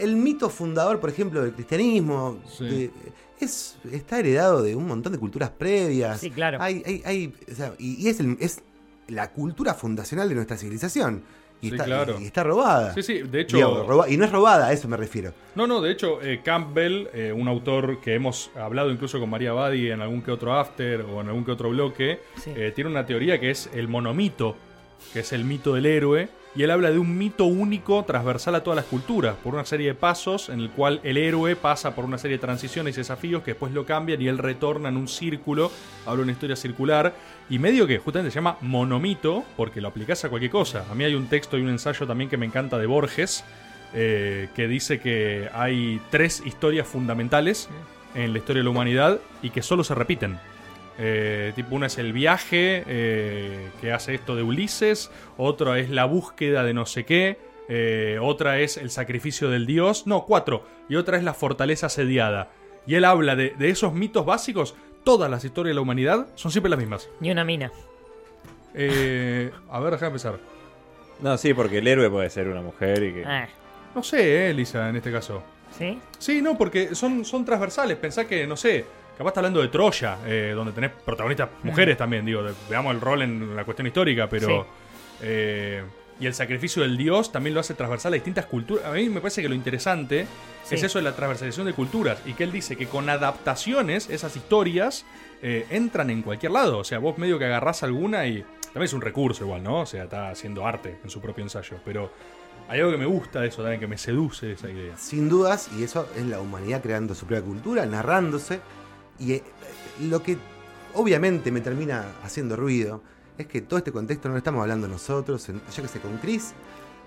el 0.00 0.16
mito 0.16 0.48
fundador, 0.50 0.98
por 1.00 1.10
ejemplo, 1.10 1.42
del 1.42 1.52
cristianismo 1.52 2.40
Sí. 2.58 2.64
de- 2.64 2.90
es, 3.40 3.76
está 3.90 4.18
heredado 4.18 4.62
de 4.62 4.74
un 4.76 4.86
montón 4.86 5.12
de 5.12 5.18
culturas 5.18 5.50
previas. 5.50 6.20
Sí, 6.20 6.30
claro. 6.30 6.58
Hay, 6.60 6.82
hay, 6.84 7.02
hay- 7.04 7.34
o 7.50 7.54
sea, 7.54 7.72
y 7.78 8.04
y 8.04 8.08
es, 8.08 8.20
el- 8.20 8.36
es 8.40 8.62
la 9.08 9.32
cultura 9.32 9.74
fundacional 9.74 10.28
de 10.28 10.34
nuestra 10.34 10.56
civilización. 10.56 11.22
Y, 11.62 11.68
Sí, 11.68 11.74
está, 11.74 11.84
claro. 11.84 12.16
y 12.18 12.24
está 12.24 12.42
robada. 12.42 12.94
Sí, 12.94 13.02
sí, 13.02 13.18
de 13.22 13.40
hecho. 13.42 13.84
Roba- 13.86 14.08
y 14.08 14.16
no 14.16 14.24
es 14.24 14.32
robada, 14.32 14.68
a 14.68 14.72
eso 14.72 14.88
me 14.88 14.96
refiero. 14.96 15.32
No, 15.54 15.66
no, 15.66 15.80
de 15.82 15.90
hecho, 15.92 16.22
eh, 16.22 16.40
Campbell, 16.42 17.08
eh, 17.12 17.32
un 17.32 17.48
autor 17.48 18.00
que 18.00 18.14
hemos 18.14 18.50
hablado 18.56 18.90
incluso 18.90 19.20
con 19.20 19.28
María 19.28 19.52
Badi 19.52 19.90
en 19.90 20.00
algún 20.00 20.22
que 20.22 20.30
otro 20.30 20.54
after 20.58 21.02
o 21.02 21.20
en 21.20 21.28
algún 21.28 21.44
que 21.44 21.50
otro 21.52 21.68
bloque, 21.70 22.20
Sí. 22.36 22.52
eh, 22.56 22.72
tiene 22.74 22.88
una 22.90 23.04
teoría 23.04 23.38
que 23.38 23.50
es 23.50 23.68
el 23.74 23.88
monomito, 23.88 24.56
que 25.12 25.20
es 25.20 25.32
el 25.34 25.44
mito 25.44 25.74
del 25.74 25.84
héroe, 25.86 26.28
y 26.56 26.64
él 26.64 26.70
habla 26.72 26.90
de 26.90 26.98
un 26.98 27.16
mito 27.16 27.44
único 27.44 28.02
transversal 28.04 28.56
a 28.56 28.64
todas 28.64 28.76
las 28.76 28.86
culturas, 28.86 29.36
por 29.44 29.54
una 29.54 29.64
serie 29.64 29.88
de 29.88 29.94
pasos 29.94 30.48
en 30.48 30.58
el 30.60 30.70
cual 30.70 31.00
el 31.04 31.16
héroe 31.16 31.54
pasa 31.54 31.94
por 31.94 32.04
una 32.04 32.18
serie 32.18 32.38
de 32.38 32.40
transiciones 32.40 32.96
y 32.96 33.00
desafíos 33.00 33.42
que 33.44 33.52
después 33.52 33.72
lo 33.72 33.84
cambian 33.86 34.20
y 34.20 34.26
él 34.26 34.36
retorna 34.38 34.88
en 34.88 34.96
un 34.96 35.06
círculo, 35.06 35.70
habla 36.06 36.22
una 36.24 36.32
historia 36.32 36.56
circular, 36.56 37.14
y 37.50 37.58
medio 37.58 37.86
que 37.86 37.98
justamente 37.98 38.30
se 38.30 38.36
llama 38.36 38.56
monomito, 38.60 39.44
porque 39.56 39.80
lo 39.80 39.88
aplicás 39.88 40.24
a 40.24 40.28
cualquier 40.28 40.52
cosa. 40.52 40.84
A 40.88 40.94
mí 40.94 41.02
hay 41.02 41.16
un 41.16 41.26
texto 41.26 41.58
y 41.58 41.62
un 41.62 41.68
ensayo 41.68 42.06
también 42.06 42.30
que 42.30 42.36
me 42.36 42.46
encanta 42.46 42.78
de 42.78 42.86
Borges, 42.86 43.44
eh, 43.92 44.48
que 44.54 44.68
dice 44.68 45.00
que 45.00 45.50
hay 45.52 46.00
tres 46.10 46.44
historias 46.46 46.86
fundamentales 46.86 47.68
en 48.14 48.32
la 48.32 48.38
historia 48.38 48.60
de 48.60 48.64
la 48.64 48.70
humanidad 48.70 49.18
y 49.42 49.50
que 49.50 49.62
solo 49.62 49.82
se 49.82 49.96
repiten. 49.96 50.38
Eh, 50.96 51.52
tipo, 51.56 51.74
una 51.74 51.86
es 51.86 51.98
el 51.98 52.12
viaje 52.12 52.84
eh, 52.86 53.70
que 53.80 53.92
hace 53.92 54.14
esto 54.14 54.36
de 54.36 54.44
Ulises, 54.44 55.10
otra 55.36 55.78
es 55.80 55.90
la 55.90 56.04
búsqueda 56.04 56.62
de 56.62 56.72
no 56.72 56.86
sé 56.86 57.04
qué, 57.04 57.50
otra 58.20 58.58
es 58.58 58.76
el 58.76 58.90
sacrificio 58.90 59.48
del 59.48 59.64
dios, 59.64 60.06
no, 60.06 60.24
cuatro, 60.24 60.64
y 60.88 60.96
otra 60.96 61.18
es 61.18 61.24
la 61.24 61.34
fortaleza 61.34 61.86
asediada. 61.86 62.50
Y 62.84 62.96
él 62.96 63.04
habla 63.04 63.36
de 63.36 63.54
esos 63.60 63.92
mitos 63.92 64.26
básicos, 64.26 64.74
todas 65.04 65.30
las 65.30 65.44
historias 65.44 65.70
de 65.70 65.74
la 65.74 65.80
humanidad 65.80 66.26
son 66.34 66.50
siempre 66.50 66.70
las 66.70 66.78
mismas. 66.78 67.08
Ni 67.20 67.30
una 67.30 67.44
mina. 67.44 67.70
Eh, 68.74 69.50
a 69.70 69.80
ver, 69.80 69.92
déjame 69.92 70.08
empezar. 70.08 70.38
No, 71.20 71.36
sí, 71.36 71.52
porque 71.54 71.78
el 71.78 71.86
héroe 71.88 72.08
puede 72.08 72.30
ser 72.30 72.48
una 72.48 72.62
mujer 72.62 73.02
y 73.02 73.12
que. 73.14 73.24
Ah, 73.26 73.48
No 73.94 74.02
sé, 74.02 74.46
eh, 74.46 74.50
Elisa, 74.50 74.88
en 74.88 74.96
este 74.96 75.10
caso. 75.12 75.42
¿Sí? 75.76 75.98
Sí, 76.18 76.40
no, 76.42 76.56
porque 76.56 76.94
son, 76.94 77.24
son 77.24 77.44
transversales. 77.44 77.96
Pensá 77.96 78.26
que, 78.26 78.46
no 78.46 78.56
sé, 78.56 78.84
capaz 79.18 79.30
está 79.30 79.40
hablando 79.40 79.60
de 79.60 79.68
Troya, 79.68 80.18
eh, 80.26 80.52
donde 80.54 80.72
tenés 80.72 80.90
protagonistas 81.04 81.48
mujeres 81.62 81.96
también, 81.96 82.24
digo, 82.24 82.42
de- 82.42 82.54
veamos 82.68 82.94
el 82.94 83.00
rol 83.00 83.22
en 83.22 83.54
la 83.56 83.64
cuestión 83.64 83.86
histórica, 83.86 84.28
pero... 84.28 84.46
Sí. 84.46 84.54
eh, 85.22 85.82
y 86.20 86.26
el 86.26 86.34
sacrificio 86.34 86.82
del 86.82 86.96
dios 86.96 87.32
también 87.32 87.54
lo 87.54 87.60
hace 87.60 87.74
transversal 87.74 88.12
a 88.12 88.14
distintas 88.14 88.46
culturas. 88.46 88.84
A 88.84 88.92
mí 88.92 89.08
me 89.08 89.20
parece 89.20 89.40
que 89.42 89.48
lo 89.48 89.54
interesante 89.54 90.26
Sí. 90.64 90.74
es 90.74 90.82
eso 90.84 90.98
de 90.98 91.04
la 91.04 91.16
transversalización 91.16 91.66
de 91.66 91.72
culturas. 91.72 92.20
Y 92.26 92.34
que 92.34 92.44
él 92.44 92.52
dice 92.52 92.76
que 92.76 92.86
con 92.86 93.08
adaptaciones, 93.08 94.08
esas 94.10 94.36
historias 94.36 95.06
eh, 95.42 95.66
entran 95.70 96.10
en 96.10 96.22
cualquier 96.22 96.52
lado. 96.52 96.78
O 96.78 96.84
sea, 96.84 96.98
vos 96.98 97.18
medio 97.18 97.38
que 97.38 97.46
agarrás 97.46 97.82
alguna 97.82 98.26
y... 98.26 98.44
También 98.64 98.84
es 98.84 98.92
un 98.92 99.00
recurso 99.00 99.42
igual, 99.44 99.64
¿no? 99.64 99.80
O 99.80 99.86
sea, 99.86 100.04
está 100.04 100.30
haciendo 100.30 100.64
arte 100.64 100.98
en 101.02 101.10
su 101.10 101.20
propio 101.20 101.42
ensayo. 101.42 101.78
Pero 101.84 102.12
hay 102.68 102.78
algo 102.78 102.92
que 102.92 102.98
me 102.98 103.06
gusta 103.06 103.40
de 103.40 103.48
eso 103.48 103.62
también, 103.62 103.80
que 103.80 103.88
me 103.88 103.98
seduce 103.98 104.46
de 104.46 104.52
esa 104.52 104.70
idea. 104.70 104.96
Sin 104.96 105.28
dudas, 105.28 105.70
y 105.76 105.82
eso 105.82 106.08
es 106.16 106.24
la 106.26 106.40
humanidad 106.40 106.80
creando 106.82 107.14
su 107.16 107.26
propia 107.26 107.44
cultura, 107.44 107.84
narrándose. 107.86 108.60
Y 109.18 109.32
eh, 109.32 109.42
lo 110.02 110.22
que 110.22 110.36
obviamente 110.94 111.50
me 111.50 111.60
termina 111.62 112.04
haciendo 112.22 112.54
ruido 112.54 113.02
es 113.38 113.46
que 113.46 113.60
todo 113.62 113.78
este 113.78 113.92
contexto 113.92 114.28
no 114.28 114.34
lo 114.34 114.38
estamos 114.38 114.60
hablando 114.62 114.86
nosotros. 114.88 115.48
en- 115.48 115.60
yo 115.74 115.82
que 115.82 115.88
sé, 115.88 116.00
con 116.00 116.16
Chris, 116.18 116.52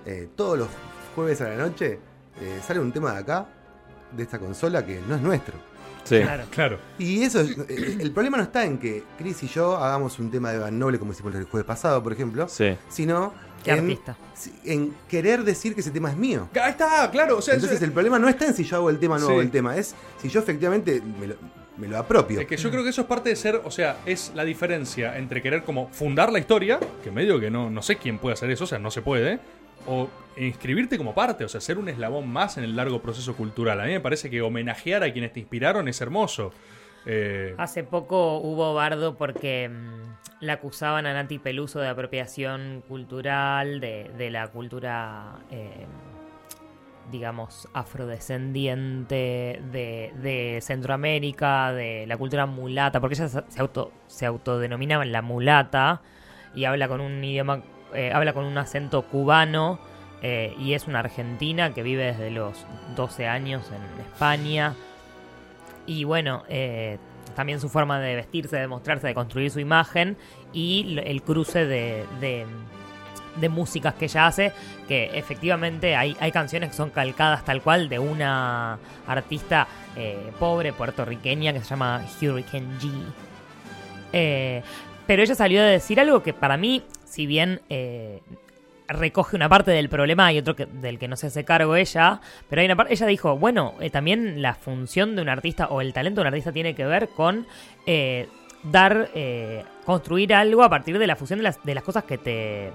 eh, 0.06 0.30
todos 0.36 0.58
los 0.58 0.68
jueves 1.16 1.40
a 1.42 1.50
la 1.50 1.56
noche 1.58 2.00
eh, 2.42 2.60
sale 2.66 2.80
un 2.80 2.92
tema 2.92 3.14
de 3.14 3.20
acá, 3.20 3.48
de 4.16 4.24
esta 4.24 4.40
consola, 4.40 4.86
que 4.86 5.00
no 5.08 5.16
es 5.16 5.22
nuestro. 5.22 5.54
Sí. 6.04 6.20
Claro. 6.20 6.44
Claro. 6.50 6.80
Y 6.98 7.24
eso, 7.24 7.40
es- 7.42 7.58
eh, 7.70 7.98
el 8.00 8.12
problema 8.12 8.38
no 8.38 8.44
está 8.44 8.66
en 8.66 8.78
que 8.78 9.04
Chris 9.18 9.42
y 9.44 9.48
yo 9.48 9.78
hagamos 9.78 10.20
un 10.20 10.30
tema 10.32 10.52
de 10.52 10.60
Van 10.60 10.78
Noble 10.78 11.00
como 11.00 11.14
hicimos 11.14 11.34
el 11.36 11.46
jueves 11.46 11.66
pasado, 11.66 12.02
por 12.04 12.12
ejemplo, 12.12 12.48
Sí. 12.50 12.76
sino 12.90 13.34
Qué 13.64 13.72
en, 13.72 13.80
artista. 13.80 14.18
en 14.66 14.94
querer 15.08 15.44
decir 15.46 15.74
que 15.76 15.80
ese 15.82 15.92
tema 15.92 16.10
es 16.12 16.18
mío. 16.18 16.50
Ahí 16.62 16.72
está, 16.72 17.10
claro. 17.10 17.38
O 17.38 17.42
sea, 17.42 17.54
Entonces 17.54 17.82
el 17.82 17.94
problema 17.94 18.20
no 18.20 18.28
está 18.28 18.46
en 18.48 18.54
si 18.54 18.66
yo 18.66 18.76
hago 18.78 18.90
el 18.90 19.00
tema 19.00 19.16
o 19.16 19.20
no 19.20 19.26
Sí. 19.28 19.32
hago 19.32 19.42
el 19.42 19.52
tema, 19.52 19.78
es 19.78 19.96
si 20.22 20.28
yo 20.28 20.42
efectivamente 20.42 21.02
me 21.20 21.28
lo, 21.28 21.36
me 21.78 21.88
lo 21.88 21.98
apropio. 21.98 22.42
Es 22.42 22.48
que 22.48 22.58
yo 22.58 22.70
creo 22.70 22.84
que 22.84 22.90
eso 22.90 23.02
es 23.02 23.08
parte 23.08 23.30
de 23.30 23.36
ser, 23.36 23.62
o 23.64 23.72
sea, 23.72 23.98
es 24.06 24.32
la 24.36 24.44
diferencia 24.44 25.18
entre 25.18 25.42
querer 25.42 25.64
como 25.64 25.88
fundar 25.90 26.32
la 26.32 26.40
historia, 26.40 26.80
que 27.04 27.12
medio 27.12 27.40
que 27.40 27.50
no, 27.50 27.70
no 27.70 27.82
sé 27.82 27.98
quién 27.98 28.20
puede 28.20 28.34
hacer 28.34 28.50
eso, 28.52 28.66
o 28.66 28.68
sea, 28.68 28.80
no 28.80 28.92
se 28.92 29.02
puede, 29.02 29.40
o 29.88 30.08
inscribirte 30.38 30.98
como 30.98 31.14
parte, 31.14 31.44
o 31.46 31.50
sea, 31.50 31.62
ser 31.62 31.78
un 31.78 31.90
eslabón 31.90 32.30
más 32.30 32.58
en 32.58 32.64
el 32.64 32.76
largo 32.76 33.02
proceso 33.02 33.36
cultural. 33.36 33.80
A 33.82 33.86
mí 33.86 33.92
me 33.92 34.00
parece 34.00 34.30
que 34.30 34.42
homenajear 34.42 35.04
a 35.04 35.12
quienes 35.12 35.34
te 35.34 35.40
inspiraron 35.40 35.88
es 35.88 36.00
hermoso. 36.02 36.52
Eh, 37.06 37.54
Hace 37.58 37.84
poco 37.84 38.38
hubo 38.38 38.74
bardo 38.74 39.18
porque 39.18 39.70
mm, 39.70 40.44
la 40.46 40.54
acusaban 40.54 41.06
a 41.06 41.14
Nati 41.14 41.38
Peluso 41.38 41.80
de 41.80 41.90
apropiación 41.90 42.84
cultural, 42.88 43.80
de, 43.80 44.10
de 44.18 44.30
la 44.30 44.48
cultura, 44.48 45.40
eh, 45.52 45.86
digamos, 47.12 47.68
afrodescendiente 47.74 49.62
de, 49.72 50.13
de 50.22 50.60
Centroamérica, 50.62 51.72
de 51.72 52.06
la 52.08 52.18
cultura 52.18 52.46
mulata, 52.46 53.00
porque 53.00 53.16
ella 53.16 53.28
se, 53.28 53.60
auto, 53.60 53.92
se 54.08 54.26
autodenominaba 54.26 55.06
la 55.06 55.22
mulata 55.22 56.02
y 56.56 56.66
habla 56.66 56.88
con 56.88 57.02
un 57.02 57.24
idioma, 57.24 57.62
eh, 57.94 58.12
habla 58.13 58.34
con 58.34 58.46
un 58.46 58.58
acento 58.58 59.04
cubano 59.04 59.80
eh, 60.22 60.56
y 60.58 60.74
es 60.74 60.88
una 60.88 61.00
argentina 61.00 61.74
que 61.74 61.84
vive 61.84 62.06
desde 62.06 62.32
los 62.32 62.66
12 62.96 63.28
años 63.28 63.70
en 63.70 64.06
España. 64.06 64.76
Y 65.86 66.06
bueno, 66.06 66.44
eh, 66.48 66.98
también 67.36 67.60
su 67.60 67.70
forma 67.70 68.00
de 68.00 68.16
vestirse, 68.16 68.58
de 68.58 68.68
mostrarse, 68.68 69.08
de 69.08 69.13
construir 69.13 69.52
su 69.52 69.60
imagen 69.60 70.18
y 70.54 70.98
el 71.04 71.22
cruce 71.24 71.66
de, 71.66 72.06
de, 72.22 72.46
de 73.36 73.50
músicas 73.50 73.93
que 73.96 74.06
ella 74.06 74.28
hace, 74.28 74.52
que 74.88 75.12
efectivamente 75.17 75.96
hay, 75.96 76.15
hay 76.19 76.32
canciones 76.32 76.69
que 76.69 76.76
son 76.76 76.89
calcadas 76.89 77.43
tal 77.46 77.62
cual 77.62 77.89
de 77.89 78.00
una 78.00 78.78
artista 79.08 79.67
eh, 79.96 80.32
pobre 80.39 80.74
puertorriqueña 80.74 81.54
que 81.54 81.60
se 81.60 81.65
llama 81.65 82.04
Hurricane 82.19 82.80
G. 82.80 82.91
Eh, 84.12 84.63
pero 85.06 85.22
ella 85.22 85.36
salió 85.36 85.62
a 85.62 85.65
decir 85.65 86.00
algo 86.00 86.24
que 86.24 86.34
para 86.34 86.58
mí, 86.58 86.82
si 87.06 87.28
bien 87.28 87.62
eh, 87.69 88.22
recoge 88.88 89.36
una 89.36 89.50
parte 89.50 89.72
del 89.72 89.89
problema 89.89 90.32
y 90.34 90.39
otro 90.39 90.56
que, 90.56 90.65
del 90.65 90.98
que 90.98 91.08
no 91.08 91.15
se 91.15 91.28
hace 91.28 91.43
cargo 91.43 91.76
ella, 91.76 92.22
pero 92.50 92.62
hay 92.62 92.65
una 92.65 92.76
parte, 92.76 92.93
ella 92.93 93.06
dijo, 93.06 93.38
bueno, 93.38 93.76
eh, 93.82 93.89
también 93.89 94.41
la 94.41 94.56
función 94.56 95.15
de 95.15 95.22
un 95.22 95.30
artista 95.30 95.67
o 95.67 95.82
el 95.82 95.93
talento 95.93 96.22
de 96.22 96.28
un 96.28 96.28
artista 96.28 96.52
tiene 96.52 96.74
que 96.74 96.86
ver 96.86 97.10
con 97.10 97.46
dar, 98.63 99.10
construir 99.86 100.34
algo 100.34 100.63
a 100.63 100.69
partir 100.69 100.98
de 100.98 101.06
la 101.06 101.15
fusión 101.15 101.38
de 101.38 101.43
las, 101.43 101.63
de 101.63 101.76
las 101.76 101.84
cosas 101.84 102.06
que 102.06 102.17
te... 102.17 102.72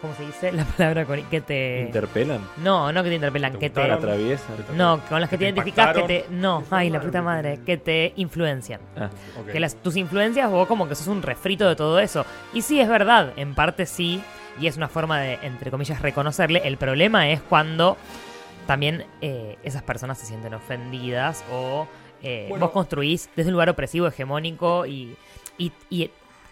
¿Cómo 0.00 0.14
se 0.14 0.24
dice 0.26 0.52
la 0.52 0.64
palabra? 0.64 1.04
con- 1.04 1.22
Que 1.24 1.40
te... 1.40 1.82
¿Interpelan? 1.82 2.40
no, 2.58 2.90
no 2.92 3.02
que 3.02 3.08
te 3.10 3.14
interpelan, 3.16 3.52
¿Te 3.52 3.58
que 3.58 3.70
te... 3.70 3.82
Atraviesan? 3.90 4.46
No, 4.76 5.00
con 5.08 5.20
las 5.20 5.28
que 5.28 5.36
¿Que 5.38 5.46
te 5.46 5.52
te 5.52 5.60
identificas 5.60 5.94
que 5.96 6.02
te... 6.02 6.26
No, 6.30 6.64
ay, 6.70 6.88
la 6.90 7.00
puta 7.00 7.20
madre, 7.22 7.60
que 7.66 7.76
te 7.76 8.12
influencian. 8.16 8.80
Ah. 8.96 9.10
Que 9.50 9.60
las, 9.60 9.76
tus 9.76 9.96
influencias, 9.96 10.50
vos 10.50 10.66
como 10.66 10.88
que 10.88 10.94
sos 10.94 11.08
un 11.08 11.22
refrito 11.22 11.68
de 11.68 11.76
todo 11.76 11.98
eso. 12.00 12.24
Y 12.54 12.62
sí, 12.62 12.80
es 12.80 12.88
verdad, 12.88 13.32
en 13.36 13.54
parte 13.54 13.84
sí, 13.86 14.22
y 14.60 14.66
es 14.66 14.76
una 14.76 14.88
forma 14.88 15.20
de, 15.20 15.34
entre 15.42 15.70
comillas, 15.70 16.00
reconocerle. 16.02 16.62
El 16.64 16.76
problema 16.76 17.28
es 17.30 17.40
cuando 17.42 17.96
también 18.66 19.04
eh, 19.20 19.58
esas 19.62 19.82
personas 19.82 20.18
se 20.18 20.26
sienten 20.26 20.54
ofendidas 20.54 21.44
o 21.52 21.86
eh, 22.22 22.46
Bueno. 22.48 22.66
vos 22.66 22.72
construís 22.72 23.28
desde 23.36 23.48
un 23.48 23.54
lugar 23.54 23.68
opresivo, 23.70 24.06
hegemónico 24.06 24.86
y, 24.86 25.16
y, 25.58 25.72
y 25.88 26.10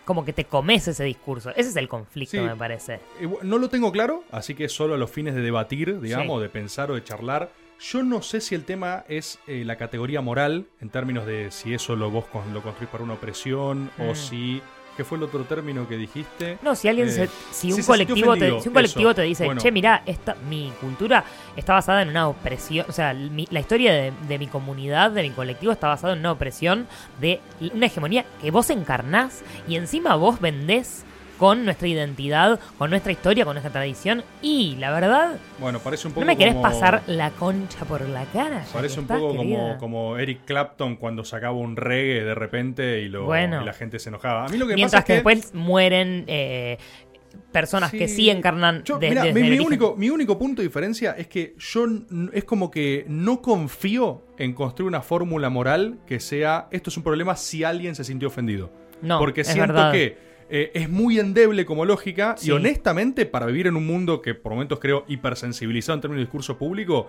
como 0.09 0.25
que 0.25 0.33
te 0.33 0.47
comes 0.47 0.89
ese 0.89 1.05
discurso. 1.05 1.51
Ese 1.51 1.69
es 1.69 1.77
el 1.77 1.87
conflicto, 1.87 2.39
Sí. 2.39 2.41
me 2.43 2.57
parece. 2.57 2.99
No 3.43 3.59
lo 3.59 3.69
tengo 3.69 3.93
claro, 3.93 4.25
así 4.31 4.55
que 4.55 4.71
solo 4.71 4.95
a 4.95 4.97
los 4.97 5.11
fines 5.11 5.35
de 5.35 5.43
debatir, 5.43 6.01
digamos, 6.01 6.39
Sí. 6.39 6.43
de 6.45 6.49
pensar 6.49 6.91
o 6.91 6.95
de 6.95 7.05
charlar. 7.05 7.51
Yo 7.79 8.03
no 8.03 8.23
sé 8.23 8.41
si 8.41 8.55
el 8.55 8.65
tema 8.65 9.05
es 9.07 9.39
eh, 9.47 9.65
la 9.67 9.77
categoría 9.77 10.23
moral, 10.23 10.65
en 10.81 10.89
términos 10.89 11.27
de 11.27 11.51
si 11.51 11.75
eso 11.75 11.95
lo 11.95 12.11
vos 12.11 12.25
con- 12.25 12.55
lo 12.55 12.63
construís 12.63 12.89
para 12.91 13.05
una 13.05 13.13
opresión, 13.15 13.91
o 13.99 14.13
Mm. 14.13 14.17
si... 14.17 14.63
¿Qué 14.99 15.05
fue 15.05 15.17
el 15.17 15.23
otro 15.23 15.45
término 15.45 15.87
que 15.87 15.97
dijiste? 15.97 16.59
No, 16.61 16.75
si 16.75 16.89
alguien 16.89 17.07
Eh, 17.07 17.13
se, 17.13 17.29
si 17.53 17.73
un 17.73 17.81
se 17.81 17.87
colectivo 17.87 18.37
te, 18.37 18.49
si 18.61 18.67
un 18.67 18.75
colectivo 18.75 19.11
eso. 19.11 19.15
te 19.15 19.23
dice, 19.23 19.45
Bueno. 19.45 19.61
che, 19.61 19.71
mira, 19.71 20.03
esta, 20.05 20.35
mi 20.51 20.73
cultura 20.81 21.23
está 21.57 21.75
basada 21.75 22.03
en 22.03 22.09
una 22.09 22.27
opresión, 22.27 22.85
o 22.89 22.93
sea, 22.93 23.15
mi- 23.15 23.47
la 23.53 23.61
historia 23.61 23.93
de, 23.93 24.13
de 24.27 24.39
mi 24.41 24.49
comunidad, 24.49 25.13
de 25.13 25.23
mi 25.23 25.31
colectivo, 25.31 25.71
está 25.71 25.87
basada 25.87 26.15
en 26.15 26.19
una 26.19 26.33
opresión 26.33 26.89
de 27.21 27.41
una 27.73 27.87
hegemonía 27.87 28.25
que 28.43 28.51
vos 28.51 28.71
encarnás 28.71 29.45
y 29.69 29.77
encima 29.77 30.17
vos 30.17 30.41
vendés 30.41 31.05
con 31.39 31.65
nuestra 31.65 31.89
identidad, 31.89 32.59
con 32.77 32.91
nuestra 32.91 33.13
historia, 33.13 33.45
con 33.45 33.55
nuestra 33.55 33.73
tradición 33.73 34.25
y 34.43 34.77
la 34.79 34.91
verdad, 34.91 35.37
Bueno, 35.61 35.79
parece 35.79 36.09
un 36.09 36.13
poco 36.15 36.21
no 36.23 36.27
me 36.27 36.37
querés 36.37 36.55
como- 36.55 36.63
pasar 36.63 37.03
la 37.07 37.31
concha 37.31 37.85
por 37.85 38.01
la 38.09 38.25
cara. 38.27 38.65
Parece 38.73 38.99
un 38.99 39.05
estás, 39.05 39.19
poco 39.21 39.37
como, 39.37 39.79
como 39.79 40.19
Eric 40.19 40.41
Clapton 40.45 40.97
cuando 40.97 41.25
sacaba 41.25 41.57
un 41.57 41.77
reggae 41.77 42.25
de 42.25 42.35
repente 42.35 43.01
y, 43.01 43.09
lo, 43.09 43.25
Bueno. 43.25 43.63
y 43.63 43.65
la 43.65 43.73
gente 43.73 43.99
se 44.01 44.09
enojaba. 44.09 44.45
A 44.47 44.49
mí 44.49 44.59
lo 44.59 44.67
que 44.67 44.75
Mientras 44.75 45.03
pasa 45.03 45.07
que 45.07 45.17
es 45.19 45.23
que... 45.23 45.29
después 45.31 45.55
mueren 45.55 46.25
eh, 46.27 46.77
personas 47.53 47.91
que 47.93 48.09
Sí. 48.09 48.31
encarnan 48.31 48.83
Yo, 48.85 48.99
de- 48.99 49.09
mirá, 49.11 49.23
desde 49.25 49.41
mi, 49.41 49.59
único, 49.61 49.95
mi 49.97 50.11
único 50.11 50.39
punto 50.39 50.61
de 50.63 50.69
diferencia 50.69 51.13
es 51.13 51.29
que 51.29 51.55
yo 51.59 51.87
es 52.33 52.45
como 52.45 52.71
que 52.71 53.05
no 53.09 53.41
confío 53.43 54.25
en 54.39 54.55
construir 54.55 54.89
una 54.89 55.03
fórmula 55.03 55.49
moral 55.51 55.99
que 56.07 56.21
sea 56.21 56.67
esto 56.71 56.91
es 56.91 56.97
un 56.97 57.03
problema 57.03 57.37
si 57.37 57.65
alguien 57.65 57.95
se 57.95 58.05
sintió 58.05 58.29
ofendido. 58.29 58.71
No, 59.03 59.19
Porque 59.21 59.43
es 59.43 59.47
siento 59.47 59.73
verdad. 59.73 59.93
que 59.93 60.19
eh, 60.51 60.71
es 60.75 60.89
muy 60.89 61.19
endeble 61.19 61.65
como 61.67 61.85
lógica 61.85 62.35
Sí. 62.39 62.49
y 62.49 62.53
honestamente 62.53 63.27
para 63.27 63.47
vivir 63.47 63.67
en 63.67 63.77
un 63.77 63.87
mundo 63.87 64.23
que 64.23 64.35
por 64.35 64.53
momentos 64.53 64.79
creo 64.81 65.05
hipersensibilizado 65.09 65.95
en 65.97 66.01
términos 66.01 66.21
de 66.21 66.25
discurso 66.27 66.57
público, 66.59 67.09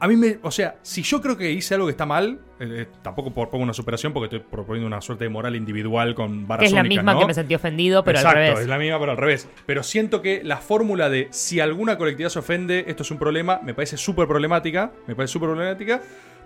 a 0.00 0.06
mí 0.06 0.16
me, 0.16 0.38
o 0.42 0.50
sea, 0.52 0.76
si 0.82 1.02
yo 1.02 1.20
creo 1.20 1.36
que 1.36 1.50
hice 1.50 1.74
algo 1.74 1.86
que 1.88 1.90
está 1.90 2.06
mal, 2.06 2.38
eh, 2.60 2.68
eh, 2.70 2.86
tampoco 3.02 3.32
por- 3.34 3.50
pongo 3.50 3.64
una 3.64 3.72
superación 3.72 4.12
porque 4.12 4.36
estoy 4.36 4.48
proponiendo 4.48 4.86
una 4.86 5.00
suerte 5.00 5.24
de 5.24 5.30
moral 5.30 5.56
individual 5.56 6.14
con 6.14 6.46
varas 6.46 6.66
es 6.66 6.72
la 6.72 6.84
misma 6.84 7.14
¿no? 7.14 7.20
que 7.20 7.26
me 7.26 7.34
sentí 7.34 7.56
ofendido, 7.56 8.04
pero 8.04 8.18
Exacto, 8.18 8.38
al 8.38 8.44
revés. 8.46 8.60
es 8.60 8.66
la 8.68 8.78
misma, 8.78 9.00
pero 9.00 9.10
al 9.12 9.18
revés. 9.18 9.48
Pero 9.66 9.82
siento 9.82 10.22
que 10.22 10.42
la 10.44 10.58
fórmula 10.58 11.08
de 11.10 11.26
si 11.30 11.58
alguna 11.58 11.98
colectividad 11.98 12.28
se 12.30 12.38
ofende, 12.38 12.84
esto 12.86 13.02
es 13.02 13.10
un 13.10 13.18
problema, 13.18 13.60
me 13.64 13.74
parece 13.74 13.96
súper 13.96 14.28
problemática. 14.28 14.92
Me 15.08 15.16
parece 15.16 15.32
súper 15.32 15.48
problemática. 15.48 16.00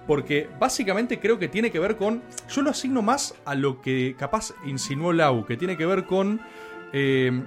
Porque 0.06 0.48
básicamente 0.58 1.20
creo 1.20 1.38
que 1.38 1.48
tiene 1.48 1.70
que 1.70 1.78
ver 1.78 1.96
con. 1.96 2.22
Yo 2.48 2.62
lo 2.62 2.70
asigno 2.70 3.02
más 3.02 3.34
a 3.44 3.54
lo 3.54 3.80
que 3.80 4.16
capaz 4.18 4.52
insinuó 4.66 5.12
Lau, 5.12 5.46
que 5.46 5.56
tiene 5.56 5.76
que 5.76 5.86
ver 5.86 6.04
con. 6.04 6.40
eh, 6.92 7.42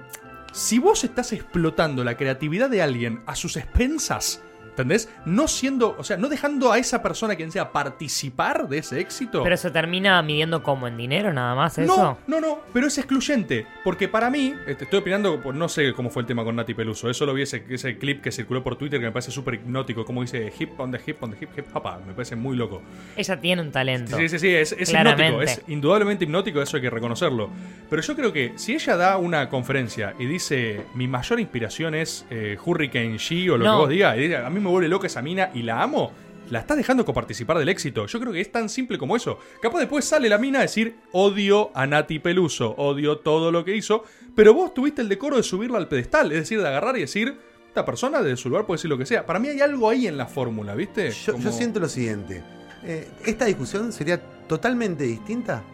si 0.52 0.78
vos 0.78 1.04
estás 1.04 1.32
explotando 1.34 2.02
la 2.02 2.16
creatividad 2.16 2.70
de 2.70 2.80
alguien 2.80 3.20
a 3.26 3.36
sus 3.36 3.58
expensas, 3.58 4.42
¿entendés? 4.76 5.08
No 5.24 5.48
siendo. 5.48 5.96
O 5.98 6.04
sea, 6.04 6.18
no 6.18 6.28
dejando 6.28 6.70
a 6.70 6.78
esa 6.78 7.02
persona 7.02 7.34
quien 7.34 7.50
sea 7.50 7.72
participar 7.72 8.68
de 8.68 8.78
ese 8.78 9.00
éxito. 9.00 9.42
Pero 9.42 9.56
se 9.56 9.70
termina 9.70 10.20
midiendo 10.22 10.62
como 10.62 10.86
en 10.86 10.98
dinero 10.98 11.32
nada 11.32 11.54
más, 11.54 11.78
eso. 11.78 11.96
No, 11.96 12.18
no, 12.26 12.40
no, 12.40 12.60
pero 12.74 12.86
es 12.86 12.98
excluyente. 12.98 13.66
Porque 13.82 14.08
para 14.08 14.30
mí, 14.30 14.54
este, 14.66 14.84
estoy 14.84 15.00
opinando, 15.00 15.40
pues, 15.42 15.56
no 15.56 15.68
sé 15.68 15.94
cómo 15.94 16.10
fue 16.10 16.22
el 16.22 16.26
tema 16.26 16.44
con 16.44 16.56
Nati 16.56 16.74
Peluso. 16.74 17.08
Eso 17.08 17.24
lo 17.24 17.32
vi 17.32 17.42
ese, 17.42 17.64
ese 17.70 17.96
clip 17.96 18.22
que 18.22 18.30
circuló 18.30 18.62
por 18.62 18.76
Twitter 18.76 19.00
que 19.00 19.06
me 19.06 19.12
parece 19.12 19.30
súper 19.30 19.54
hipnótico. 19.54 20.04
Como 20.04 20.20
dice 20.20 20.52
hip 20.58 20.78
on 20.78 20.90
the 20.90 21.00
hip 21.04 21.22
on 21.22 21.30
the 21.30 21.38
hip 21.40 21.50
hip 21.56 21.66
hop. 21.74 21.86
Me 22.06 22.12
parece 22.12 22.36
muy 22.36 22.56
loco. 22.56 22.82
Ella 23.16 23.40
tiene 23.40 23.62
un 23.62 23.72
talento. 23.72 24.16
Sí, 24.16 24.28
sí, 24.28 24.38
sí, 24.38 24.54
es, 24.54 24.72
hipnótico. 24.72 25.42
Es 25.42 25.62
indudablemente 25.68 26.24
hipnótico, 26.24 26.60
eso 26.60 26.76
hay 26.76 26.82
que 26.82 26.90
reconocerlo. 26.90 27.48
Pero 27.88 28.02
yo 28.02 28.14
creo 28.14 28.32
que 28.32 28.52
si 28.56 28.74
ella 28.74 28.96
da 28.96 29.16
una 29.16 29.48
conferencia 29.48 30.14
y 30.18 30.26
dice 30.26 30.82
mi 30.94 31.08
mayor 31.08 31.40
inspiración 31.40 31.94
es 31.94 32.26
eh, 32.30 32.58
Hurricane 32.62 33.14
G 33.16 33.50
o 33.50 33.56
lo 33.56 33.64
No. 33.64 33.72
que 33.72 33.78
vos 33.78 33.88
digas, 33.88 34.44
a 34.44 34.50
mí 34.50 34.60
me 34.66 34.72
vuelve 34.72 34.88
loca 34.88 35.06
esa 35.06 35.22
mina 35.22 35.50
y 35.54 35.62
la 35.62 35.82
amo. 35.82 36.12
La 36.50 36.60
estás 36.60 36.76
dejando 36.76 37.04
coparticipar 37.04 37.58
del 37.58 37.68
éxito. 37.68 38.06
Yo 38.06 38.20
creo 38.20 38.32
que 38.32 38.40
es 38.40 38.52
tan 38.52 38.68
simple 38.68 38.98
como 38.98 39.16
eso. 39.16 39.38
Capaz 39.60 39.80
después 39.80 40.04
sale 40.04 40.28
la 40.28 40.38
mina 40.38 40.60
a 40.60 40.62
decir 40.62 40.96
odio 41.10 41.70
a 41.74 41.86
Nati 41.88 42.20
Peluso, 42.20 42.72
odio 42.78 43.18
todo 43.18 43.50
lo 43.50 43.64
que 43.64 43.74
hizo, 43.74 44.04
pero 44.36 44.54
vos 44.54 44.72
tuviste 44.72 45.02
el 45.02 45.08
decoro 45.08 45.36
de 45.38 45.42
subirla 45.42 45.78
al 45.78 45.88
pedestal, 45.88 46.30
es 46.30 46.38
decir, 46.38 46.60
de 46.60 46.68
agarrar 46.68 46.96
y 46.96 47.00
decir, 47.00 47.36
esta 47.66 47.84
persona 47.84 48.22
de 48.22 48.36
su 48.36 48.48
lugar 48.48 48.64
puede 48.64 48.76
decir 48.78 48.88
lo 48.90 48.96
que 48.96 49.06
sea. 49.06 49.26
Para 49.26 49.40
mí 49.40 49.48
hay 49.48 49.60
algo 49.60 49.90
ahí 49.90 50.06
en 50.06 50.16
la 50.16 50.26
fórmula, 50.26 50.76
¿viste? 50.76 51.10
Yo, 51.10 51.32
Como- 51.32 51.44
yo 51.44 51.50
siento 51.50 51.80
lo 51.80 51.88
siguiente. 51.88 52.44
Eh, 52.84 53.08
esta 53.24 53.46
discusión 53.46 53.92
sería 53.92 54.20
totalmente 54.46 55.02
distinta 55.02 55.64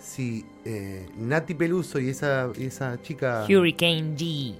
si 0.00 0.44
eh, 0.64 1.06
Nati 1.18 1.54
Peluso 1.54 1.98
y 1.98 2.08
esa, 2.08 2.48
y 2.56 2.64
esa 2.64 3.00
chica. 3.02 3.44
Hurricane 3.46 4.16
G. 4.16 4.54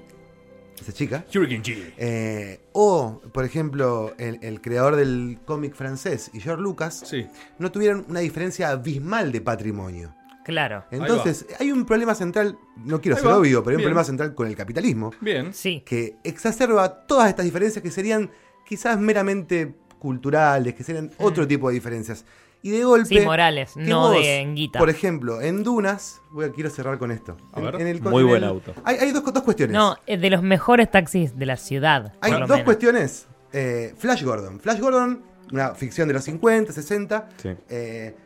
Esa 0.83 0.93
chica. 0.93 1.25
Hurricane 1.35 1.63
G. 1.63 1.93
eh, 1.97 2.61
o, 2.73 3.21
por 3.33 3.45
ejemplo, 3.45 4.15
el, 4.19 4.39
el 4.43 4.61
creador 4.61 4.97
del 4.97 5.39
cómic 5.45 5.75
francés 5.75 6.31
y 6.33 6.41
George 6.41 6.63
Lucas 6.63 7.03
Sí. 7.07 7.27
no 7.59 7.71
tuvieran 7.73 8.05
una 8.09 8.21
diferencia 8.21 8.71
abismal 8.71 9.33
de 9.33 9.41
patrimonio. 9.41 10.15
Claro. 10.45 10.85
Entonces, 10.91 11.45
hay 11.59 11.71
un 11.73 11.85
problema 11.85 12.15
central, 12.15 12.57
no 12.77 13.01
quiero 13.03 13.17
Ahí 13.17 13.23
ser 13.23 13.31
va. 13.33 13.37
obvio, 13.39 13.63
pero 13.63 13.73
hay 13.73 13.75
un 13.77 13.79
Bien. 13.81 13.89
problema 13.89 14.05
central 14.05 14.35
con 14.35 14.47
el 14.47 14.57
capitalismo 14.57 15.13
Bien. 15.21 15.53
Sí. 15.53 15.83
que 15.85 16.17
exacerba 16.25 17.07
todas 17.07 17.29
estas 17.29 17.45
diferencias 17.45 17.83
que 17.83 17.91
serían 17.91 18.31
quizás 18.67 18.99
meramente 18.99 19.75
culturales, 19.99 20.75
que 20.75 20.85
serían 20.85 21.11
otro 21.19 21.47
tipo 21.47 21.69
de 21.69 21.75
diferencias. 21.75 22.25
Y 22.63 22.71
de 22.71 22.85
golpe. 22.85 23.07
Sí, 23.09 23.21
morales, 23.21 23.77
no 23.77 24.09
vos, 24.11 24.13
de 24.21 24.41
en 24.41 24.55
guita. 24.57 24.79
Por 24.81 24.91
ejemplo, 24.91 25.41
en 25.41 25.63
Dunas, 25.63 26.21
voy 26.31 26.47
a, 26.47 26.51
quiero 26.53 26.71
cerrar 26.71 26.99
con 26.99 27.11
esto. 27.13 27.37
A 27.53 27.59
En- 27.61 27.65
ver. 27.65 27.75
en 27.81 27.87
el- 27.87 28.03
Muy 28.03 28.23
en 28.23 28.29
buen 28.29 28.43
el- 28.43 28.49
auto. 28.49 28.75
Hay, 28.85 28.97
hay 28.97 29.13
dos, 29.13 29.23
dos 29.33 29.43
cuestiones. 29.45 29.75
No, 29.75 29.97
es 30.07 30.21
de 30.21 30.29
los 30.31 30.43
mejores 30.43 30.91
taxis 30.91 31.37
de 31.39 31.47
la 31.47 31.57
ciudad. 31.57 32.15
hay 32.21 32.33
por 32.33 32.41
lo 32.41 32.47
dos 32.47 32.57
menos. 32.57 32.65
cuestiones. 32.65 33.29
Eh, 33.53 33.95
Flash 33.97 34.25
Gordon. 34.25 34.59
Flash 34.61 34.81
Gordon, 34.81 35.23
una 35.53 35.75
ficción 35.75 36.09
de 36.09 36.15
los 36.15 36.25
50, 36.25 36.73
60. 36.73 37.29
Sí. 37.41 37.51
Eh, 37.69 38.17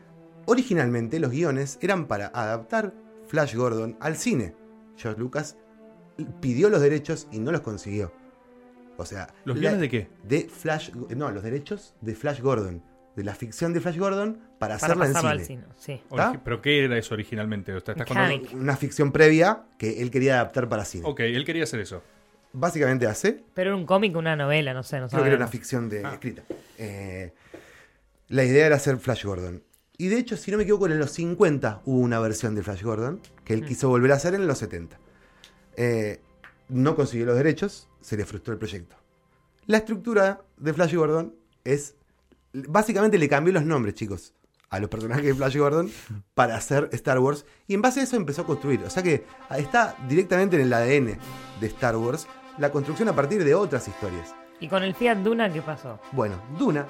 originalmente 0.47 1.21
los 1.21 1.31
guiones 1.31 1.79
eran 1.83 2.07
para 2.07 2.27
adaptar 2.35 2.93
Flash 3.29 3.55
Gordon 3.55 3.97
al 4.01 4.17
cine. 4.17 4.55
George 4.97 5.21
Lucas 5.21 5.57
pidió 6.41 6.69
los 6.71 6.81
derechos 6.81 7.29
y 7.33 7.39
no 7.39 7.53
los 7.53 7.61
consiguió. 7.61 8.13
O 8.97 9.05
sea, 9.05 9.29
¿Los 9.45 9.57
la- 9.57 9.61
guiones 9.61 9.81
de 9.81 9.89
qué? 9.89 10.09
de 10.25 10.49
Flash, 10.49 10.91
no, 11.17 11.31
los 11.31 11.43
derechos 11.43 11.95
de 12.01 12.15
Flash 12.15 12.41
Gordon, 12.41 12.83
de 13.17 13.25
la 13.25 13.35
ficción 13.35 13.73
de 13.73 13.81
Flash 13.81 13.99
Gordon 13.99 14.35
para, 14.59 14.59
Para 14.59 14.75
hacerla 14.77 15.07
en 15.07 15.17
al 15.17 15.41
cine. 15.41 15.65
cine. 15.79 15.99
Sí. 16.01 16.03
¿Pero 16.45 16.63
qué 16.63 16.85
era 16.85 16.97
eso 16.97 17.15
originalmente? 17.15 17.77
Estás 17.77 17.97
contando-. 17.97 18.49
Una 18.55 18.77
ficción 18.77 19.13
previa 19.13 19.65
que 19.79 20.01
él 20.03 20.11
quería 20.11 20.35
adaptar 20.37 20.69
para 20.69 20.85
cine. 20.85 21.05
Ok, 21.07 21.21
él 21.21 21.45
quería 21.45 21.65
hacer 21.65 21.81
eso. 21.81 22.03
Básicamente 22.55 23.07
hace, 23.07 23.43
Pero 23.55 23.71
era 23.71 23.77
un 23.77 23.87
cómic, 23.87 24.15
una 24.17 24.37
novela, 24.37 24.75
no 24.75 24.83
sé, 24.83 25.01
no 25.01 25.09
creo 25.09 25.23
que 25.23 25.29
era 25.29 25.37
una 25.37 25.49
ficción 25.49 25.89
de, 25.89 26.05
Ah. 26.05 26.13
escrita. 26.13 26.43
Eh, 26.79 27.33
la 28.29 28.45
idea 28.45 28.67
era 28.67 28.77
hacer 28.77 28.99
Flash 28.99 29.25
Gordon. 29.25 29.63
Y 29.99 30.09
de 30.09 30.19
hecho, 30.19 30.37
si 30.37 30.51
no 30.51 30.57
me 30.57 30.65
equivoco, 30.65 30.87
en 30.87 30.99
los 30.99 31.11
50 31.13 31.81
hubo 31.85 31.99
una 31.99 32.19
versión 32.19 32.55
de 32.55 32.63
Flash 32.63 32.83
Gordon 32.83 33.21
que 33.45 33.55
él 33.55 33.63
Mm. 33.63 33.67
quiso 33.67 33.89
volver 33.89 34.13
a 34.13 34.17
hacer 34.17 34.35
en 34.35 34.47
los 34.47 34.59
70. 34.59 34.99
Eh, 35.77 36.21
no 36.69 36.95
consiguió 36.95 37.27
los 37.27 37.37
derechos, 37.37 37.89
se 38.01 38.17
le 38.17 38.25
frustró 38.25 38.53
el 38.53 38.59
proyecto. 38.59 38.97
La 39.67 39.79
estructura 39.79 40.41
de 40.57 40.73
Flash 40.75 40.95
Gordon 40.95 41.35
es. 41.65 41.95
Básicamente 42.53 43.19
le 43.19 43.29
cambió 43.29 43.53
los 43.53 43.65
nombres, 43.65 43.95
chicos, 43.95 44.35
a 44.69 44.79
los 44.79 44.89
personajes 44.89 45.25
de 45.25 45.35
Flash 45.35 45.57
Gordon 45.57 45.91
para 46.35 46.57
hacer 46.57 46.89
Star 46.93 47.19
Wars. 47.19 47.45
Y 47.67 47.75
en 47.75 47.83
base 47.83 48.01
a 48.01 48.03
eso 48.03 48.17
empezó 48.17 48.43
a 48.43 48.47
construir. 48.47 48.83
O 48.85 48.91
sea 48.91 49.03
que 49.03 49.25
está 49.57 49.97
directamente 50.09 50.57
en 50.57 50.63
el 50.63 50.73
ADN 50.73 51.19
de 51.61 51.67
Star 51.67 51.97
Wars 51.97 52.27
la 52.59 52.71
construcción 52.71 53.09
a 53.09 53.15
partir 53.15 53.45
de 53.45 53.55
otras 53.55 53.87
historias. 53.89 54.35
¿Y 54.61 54.69
con 54.69 54.83
el 54.83 54.95
Fiat 54.95 55.19
Duna 55.19 55.53
qué 55.53 55.61
pasó? 55.61 55.99
Bueno, 56.13 56.37
Duna, 56.59 56.87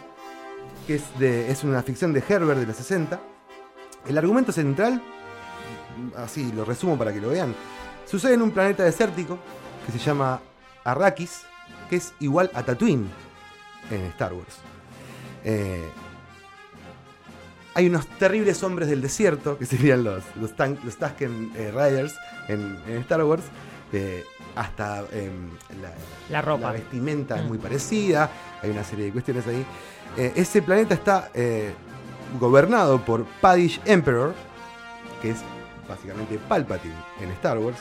que 0.86 0.96
es, 0.96 1.18
de, 1.18 1.50
es 1.50 1.64
una 1.64 1.82
ficción 1.82 2.12
de 2.12 2.22
Herbert 2.26 2.60
de 2.60 2.66
los 2.66 2.76
60. 2.76 3.20
El 4.06 4.18
argumento 4.18 4.52
central, 4.52 5.02
así 6.16 6.52
lo 6.52 6.64
resumo 6.64 6.98
para 6.98 7.12
que 7.12 7.20
lo 7.20 7.30
vean, 7.30 7.54
sucede 8.06 8.34
en 8.34 8.42
un 8.42 8.50
planeta 8.50 8.84
desértico 8.84 9.38
que 9.86 9.92
se 9.92 9.98
llama 9.98 10.40
Arrakis, 10.84 11.42
que 11.88 11.96
es 11.96 12.12
igual 12.20 12.50
a 12.54 12.62
Tatooine 12.62 13.08
en 13.90 14.02
Star 14.06 14.32
Wars. 14.34 14.58
Eh, 15.44 15.88
hay 17.74 17.86
unos 17.88 18.06
terribles 18.18 18.62
hombres 18.62 18.88
del 18.88 19.00
desierto, 19.00 19.56
que 19.58 19.64
serían 19.66 20.04
los, 20.04 20.22
los, 20.40 20.54
Tan- 20.54 20.78
los 20.84 20.96
Tusken 20.96 21.52
eh, 21.56 21.70
Riders 21.70 22.14
en, 22.48 22.78
en 22.86 22.96
Star 22.98 23.22
Wars. 23.24 23.44
eh, 23.92 24.24
hasta 24.54 24.98
em, 25.12 25.48
la, 25.80 25.92
La 26.28 26.42
ropa. 26.42 26.66
la 26.66 26.72
vestimenta 26.72 27.38
es 27.40 27.44
muy 27.46 27.56
parecida, 27.56 28.30
hay 28.62 28.68
una 28.70 28.84
serie 28.84 29.06
de 29.06 29.12
cuestiones 29.12 29.46
ahí. 29.46 29.64
Eh, 30.18 30.32
ese 30.36 30.60
planeta 30.60 30.92
está 30.92 31.30
gobernado 32.38 33.00
por 33.02 33.24
Padish 33.40 33.80
Emperor, 33.86 34.34
que 35.22 35.30
es 35.30 35.38
básicamente 35.88 36.38
Palpatine 36.48 36.94
en 37.22 37.30
Star 37.30 37.56
Wars. 37.58 37.78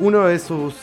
Uno 0.00 0.24
de 0.26 0.38
sus, 0.40 0.74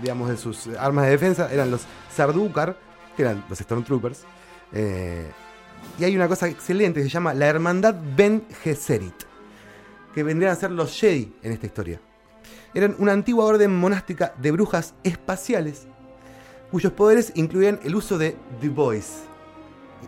digamos, 0.00 0.30
de 0.30 0.36
sus 0.38 0.68
armas 0.78 1.04
de 1.04 1.10
defensa 1.10 1.52
eran 1.52 1.70
los 1.70 1.82
Sardukar, 2.14 2.76
que 3.16 3.22
eran 3.22 3.44
los 3.48 3.58
Stormtroopers. 3.58 4.24
Eh, 4.72 5.26
y 5.98 6.04
hay 6.04 6.16
una 6.16 6.28
cosa 6.28 6.48
excelente 6.48 7.00
que 7.00 7.04
se 7.04 7.10
llama 7.10 7.34
la 7.34 7.46
Hermandad 7.46 7.94
Ben 8.16 8.44
Gesserit, 8.62 9.14
que 10.14 10.22
vendrían 10.22 10.52
a 10.52 10.56
ser 10.56 10.70
los 10.70 10.98
Jedi 10.98 11.34
en 11.42 11.52
esta 11.52 11.66
historia. 11.66 12.00
Eran 12.74 12.94
una 12.98 13.12
antigua 13.12 13.46
orden 13.46 13.74
monástica 13.74 14.34
de 14.38 14.50
brujas 14.50 14.94
espaciales, 15.02 15.86
cuyos 16.70 16.92
poderes 16.92 17.32
incluían 17.34 17.80
el 17.84 17.94
uso 17.94 18.18
de 18.18 18.36
The 18.60 18.68
Voice. 18.68 19.24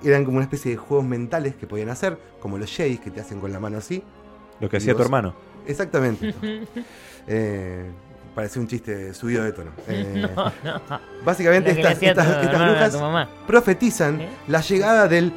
Eran 0.05 0.25
como 0.25 0.37
una 0.37 0.45
especie 0.45 0.73
de 0.73 0.77
juegos 0.77 1.07
mentales 1.07 1.55
que 1.55 1.67
podían 1.67 1.89
hacer, 1.89 2.19
como 2.41 2.59
los 2.59 2.71
Jedi 2.71 2.99
que 2.99 3.11
te 3.11 3.21
hacen 3.21 3.41
con 3.41 3.53
la 3.53 3.59
mano 3.59 3.79
así. 3.79 4.03
Lo 4.61 4.69
que 4.69 4.77
hacía 4.77 4.95
tu 4.95 5.03
hermano. 5.03 5.35
Exactamente. 5.67 6.35
Eh, 7.31 7.85
parece 8.39 8.61
un 8.61 8.69
chiste 8.69 9.13
subido 9.15 9.43
de 9.43 9.51
tono. 9.53 9.71
Eh, 9.89 10.29
No, 10.37 10.45
no. 10.45 11.01
Básicamente 11.25 11.73
estas, 11.73 11.99
tu 11.99 12.47
brujas 12.57 12.95
mamá. 13.01 13.29
profetizan 13.49 14.21
¿Eh? 14.21 14.29
la 14.47 14.61
llegada 14.61 15.09
del 15.09 15.33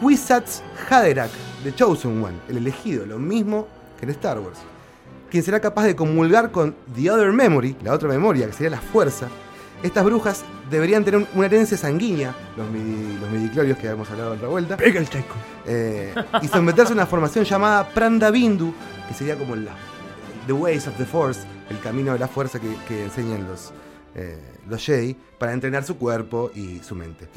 Kwisatz 0.00 0.62
Haderach, 0.88 1.30
de 1.62 1.74
Chosen 1.74 2.24
One, 2.24 2.36
el 2.48 2.56
elegido, 2.56 3.04
lo 3.04 3.18
mismo 3.18 3.68
que 3.98 4.06
en 4.06 4.10
Star 4.12 4.38
Wars. 4.38 4.58
Quien 5.30 5.42
será 5.42 5.60
capaz 5.60 5.84
de 5.84 5.94
comulgar 5.94 6.50
con 6.50 6.74
The 6.94 7.10
Other 7.10 7.30
Memory, 7.32 7.76
la 7.82 7.92
otra 7.92 8.08
memoria, 8.08 8.46
que 8.46 8.52
sería 8.54 8.70
la 8.70 8.80
fuerza. 8.80 9.28
Estas 9.82 10.02
brujas 10.04 10.42
deberían 10.70 11.04
tener 11.04 11.20
un- 11.20 11.28
una 11.34 11.44
herencia 11.46 11.76
sanguínea, 11.76 12.34
los, 12.56 12.66
midi- 12.68 13.18
los 13.20 13.30
midiclorios 13.30 13.76
que 13.76 13.88
habíamos 13.88 14.10
hablado 14.10 14.30
en 14.32 14.36
otra 14.38 14.48
vuelta, 14.48 14.76
Pega 14.78 14.98
el 15.00 15.08
checo. 15.10 15.34
eh, 15.66 16.14
y 16.40 16.48
someterse 16.48 16.92
a 16.92 16.96
una 16.96 17.04
formación 17.06 17.44
llamada 17.44 17.86
Pranda 17.90 18.30
Bindu, 18.30 18.72
que 19.08 19.12
sería 19.14 19.36
como 19.36 19.54
la, 19.56 19.72
The 20.46 20.52
Ways 20.54 20.86
of 20.88 20.96
the 20.96 21.04
Force, 21.04 21.40
el 21.70 21.80
camino 21.80 22.12
de 22.12 22.18
la 22.18 22.28
fuerza 22.28 22.60
que, 22.60 22.68
que 22.88 23.04
enseñan 23.04 23.46
los, 23.48 23.72
eh, 24.14 24.38
los 24.68 24.84
Jedi, 24.84 25.16
para 25.38 25.52
entrenar 25.52 25.84
su 25.84 25.96
cuerpo 25.96 26.50
y 26.54 26.80
su 26.80 26.94
mente. 26.94 27.28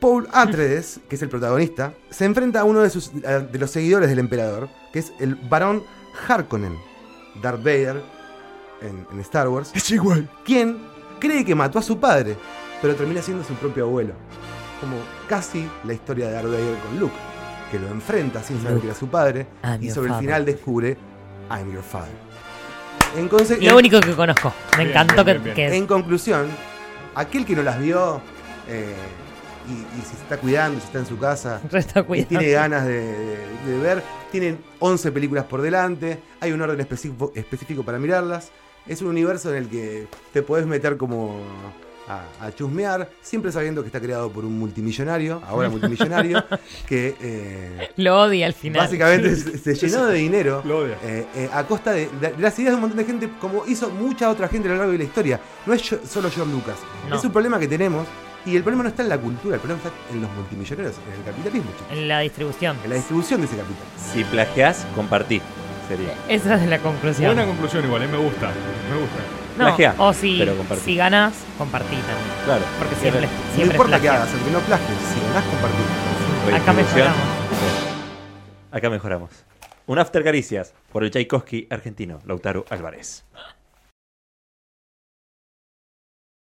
Paul 0.00 0.28
Atreides, 0.32 1.00
que 1.08 1.16
es 1.16 1.22
el 1.22 1.28
protagonista, 1.28 1.94
se 2.10 2.24
enfrenta 2.26 2.60
a 2.60 2.64
uno 2.64 2.80
de, 2.80 2.90
sus, 2.90 3.12
de 3.14 3.58
los 3.58 3.70
seguidores 3.70 4.08
del 4.10 4.18
emperador, 4.18 4.68
que 4.92 4.98
es 4.98 5.12
el 5.20 5.34
barón 5.36 5.82
Harkonnen, 6.28 6.76
Darth 7.42 7.58
Vader, 7.62 8.02
en, 8.82 9.06
en 9.10 9.20
Star 9.20 9.48
Wars, 9.48 9.72
Es 9.74 9.90
igual. 9.90 10.28
quien 10.44 10.78
cree 11.18 11.44
que 11.44 11.54
mató 11.54 11.78
a 11.78 11.82
su 11.82 11.98
padre, 11.98 12.36
pero 12.82 12.94
termina 12.94 13.22
siendo 13.22 13.42
su 13.42 13.54
propio 13.54 13.84
abuelo. 13.84 14.12
Como 14.80 14.96
casi 15.28 15.66
la 15.84 15.94
historia 15.94 16.26
de 16.26 16.32
Darth 16.34 16.50
Vader 16.50 16.78
con 16.86 17.00
Luke, 17.00 17.14
que 17.70 17.78
lo 17.78 17.88
enfrenta 17.88 18.42
sin 18.42 18.58
saber 18.58 18.72
Luke, 18.74 18.82
que 18.82 18.88
era 18.90 18.98
su 18.98 19.08
padre, 19.08 19.46
y 19.80 19.90
sobre 19.90 20.12
el 20.12 20.18
final 20.18 20.44
descubre 20.44 20.96
I'm 21.50 21.72
your 21.72 21.82
father. 21.82 22.25
En, 23.16 23.66
Lo 23.66 23.76
único 23.76 24.00
que 24.00 24.12
conozco. 24.12 24.52
Me 24.76 24.84
Bien, 24.84 24.90
encantó 24.90 25.24
bien, 25.24 25.36
que, 25.38 25.42
bien, 25.44 25.54
que- 25.56 25.76
en 25.76 25.86
conclusión, 25.86 26.48
aquel 27.14 27.44
que 27.46 27.54
no 27.56 27.62
las 27.62 27.78
vio 27.78 28.20
eh, 28.68 28.94
y, 29.68 29.72
y 29.98 30.02
si 30.02 30.16
se 30.16 30.22
está 30.22 30.36
cuidando, 30.38 30.78
si 30.80 30.86
está 30.86 30.98
en 30.98 31.06
su 31.06 31.18
casa, 31.18 31.60
se 31.70 31.78
está 31.78 32.04
y 32.14 32.24
tiene 32.24 32.50
ganas 32.50 32.84
de, 32.86 33.00
de- 33.00 33.38
de 33.72 33.78
ver, 33.78 34.02
tienen 34.30 34.58
11 34.80 35.12
películas 35.12 35.44
por 35.44 35.62
delante, 35.62 36.18
hay 36.40 36.52
un 36.52 36.60
orden 36.60 36.78
específico, 36.80 37.32
específico 37.34 37.82
para 37.82 37.98
mirarlas, 37.98 38.50
es 38.86 39.00
un 39.02 39.08
universo 39.08 39.50
en 39.50 39.56
el 39.62 39.68
que 39.68 40.06
te 40.32 40.42
podés 40.42 40.66
meter 40.66 40.96
como 40.96 41.40
a, 42.08 42.46
a 42.46 42.52
chusmear, 42.54 43.08
siempre 43.22 43.50
sabiendo 43.52 43.82
que 43.82 43.88
está 43.88 44.00
creado 44.00 44.30
por 44.30 44.44
un 44.44 44.58
multimillonario, 44.58 45.42
ahora 45.46 45.68
multimillonario, 45.68 46.44
que 46.88 47.14
eh, 47.20 47.90
Lo 47.96 48.20
odia 48.22 48.46
al 48.46 48.52
final. 48.54 48.82
básicamente 48.82 49.34
se, 49.34 49.58
se 49.58 49.74
llenó 49.74 50.06
de 50.06 50.14
dinero 50.18 50.62
Lo 50.64 50.78
odia. 50.78 50.96
eh, 51.02 51.26
eh, 51.34 51.50
a 51.52 51.64
costa 51.64 51.92
de, 51.92 52.08
de 52.20 52.34
las 52.38 52.58
ideas 52.58 52.72
de 52.72 52.74
un 52.76 52.80
montón 52.82 52.98
de 52.98 53.04
gente, 53.04 53.28
como 53.40 53.66
hizo 53.66 53.90
mucha 53.90 54.30
otra 54.30 54.48
gente 54.48 54.68
a 54.68 54.72
lo 54.72 54.78
largo 54.78 54.92
de 54.92 54.98
la 54.98 55.04
historia. 55.04 55.40
No 55.66 55.72
es 55.72 55.82
yo- 55.82 55.98
solo 56.08 56.30
George 56.30 56.52
Lucas. 56.52 56.76
No. 57.08 57.16
Es 57.16 57.24
un 57.24 57.32
problema 57.32 57.58
que 57.58 57.68
tenemos. 57.68 58.06
Y 58.44 58.54
el 58.54 58.62
problema 58.62 58.84
no 58.84 58.90
está 58.90 59.02
en 59.02 59.08
la 59.08 59.18
cultura, 59.18 59.56
el 59.56 59.60
problema 59.60 59.82
está 59.84 59.92
en 60.14 60.22
los 60.22 60.30
multimillonarios, 60.30 60.94
en 61.04 61.18
el 61.18 61.24
capitalismo, 61.24 61.68
chicos. 61.72 61.86
En 61.98 62.06
la 62.06 62.20
distribución. 62.20 62.76
En 62.84 62.90
la 62.90 62.94
distribución 62.96 63.40
de 63.40 63.46
ese 63.48 63.56
capital. 63.56 63.82
Si 64.12 64.22
plagiás, 64.22 64.86
compartí. 64.94 65.42
Sería. 65.88 66.14
Esa 66.28 66.54
es 66.62 66.68
la 66.70 66.78
conclusión. 66.78 67.26
Buena 67.34 67.44
conclusión 67.44 67.84
igual, 67.84 68.02
eh, 68.04 68.08
me 68.08 68.18
gusta. 68.18 68.46
Me 68.88 69.00
gusta. 69.00 69.45
No, 69.56 69.76
o 69.98 70.12
si, 70.12 70.38
pero 70.38 70.56
compartí. 70.56 70.84
si 70.84 70.96
ganas, 70.96 71.34
compartí 71.58 71.96
también. 71.96 72.16
Claro. 72.44 72.62
Porque 72.78 72.94
siempre, 72.96 73.22
No 73.22 73.28
siempre 73.54 73.74
importa 73.76 73.96
es 73.96 74.02
que 74.02 74.08
plagiar. 74.08 74.16
hagas, 74.16 74.34
aunque 74.34 74.50
no 74.50 74.58
plagies, 74.60 74.98
si 75.14 75.20
ganás, 75.28 75.44
compartir. 75.44 76.62
Acá 76.62 76.72
mejoramos. 76.72 77.16
Acá 78.70 78.90
mejoramos. 78.90 79.30
Un 79.86 79.98
after 79.98 80.22
caricias 80.24 80.74
por 80.92 81.04
el 81.04 81.10
Tchaikovsky 81.10 81.68
argentino, 81.70 82.18
Lautaro 82.26 82.64
Álvarez. 82.70 83.24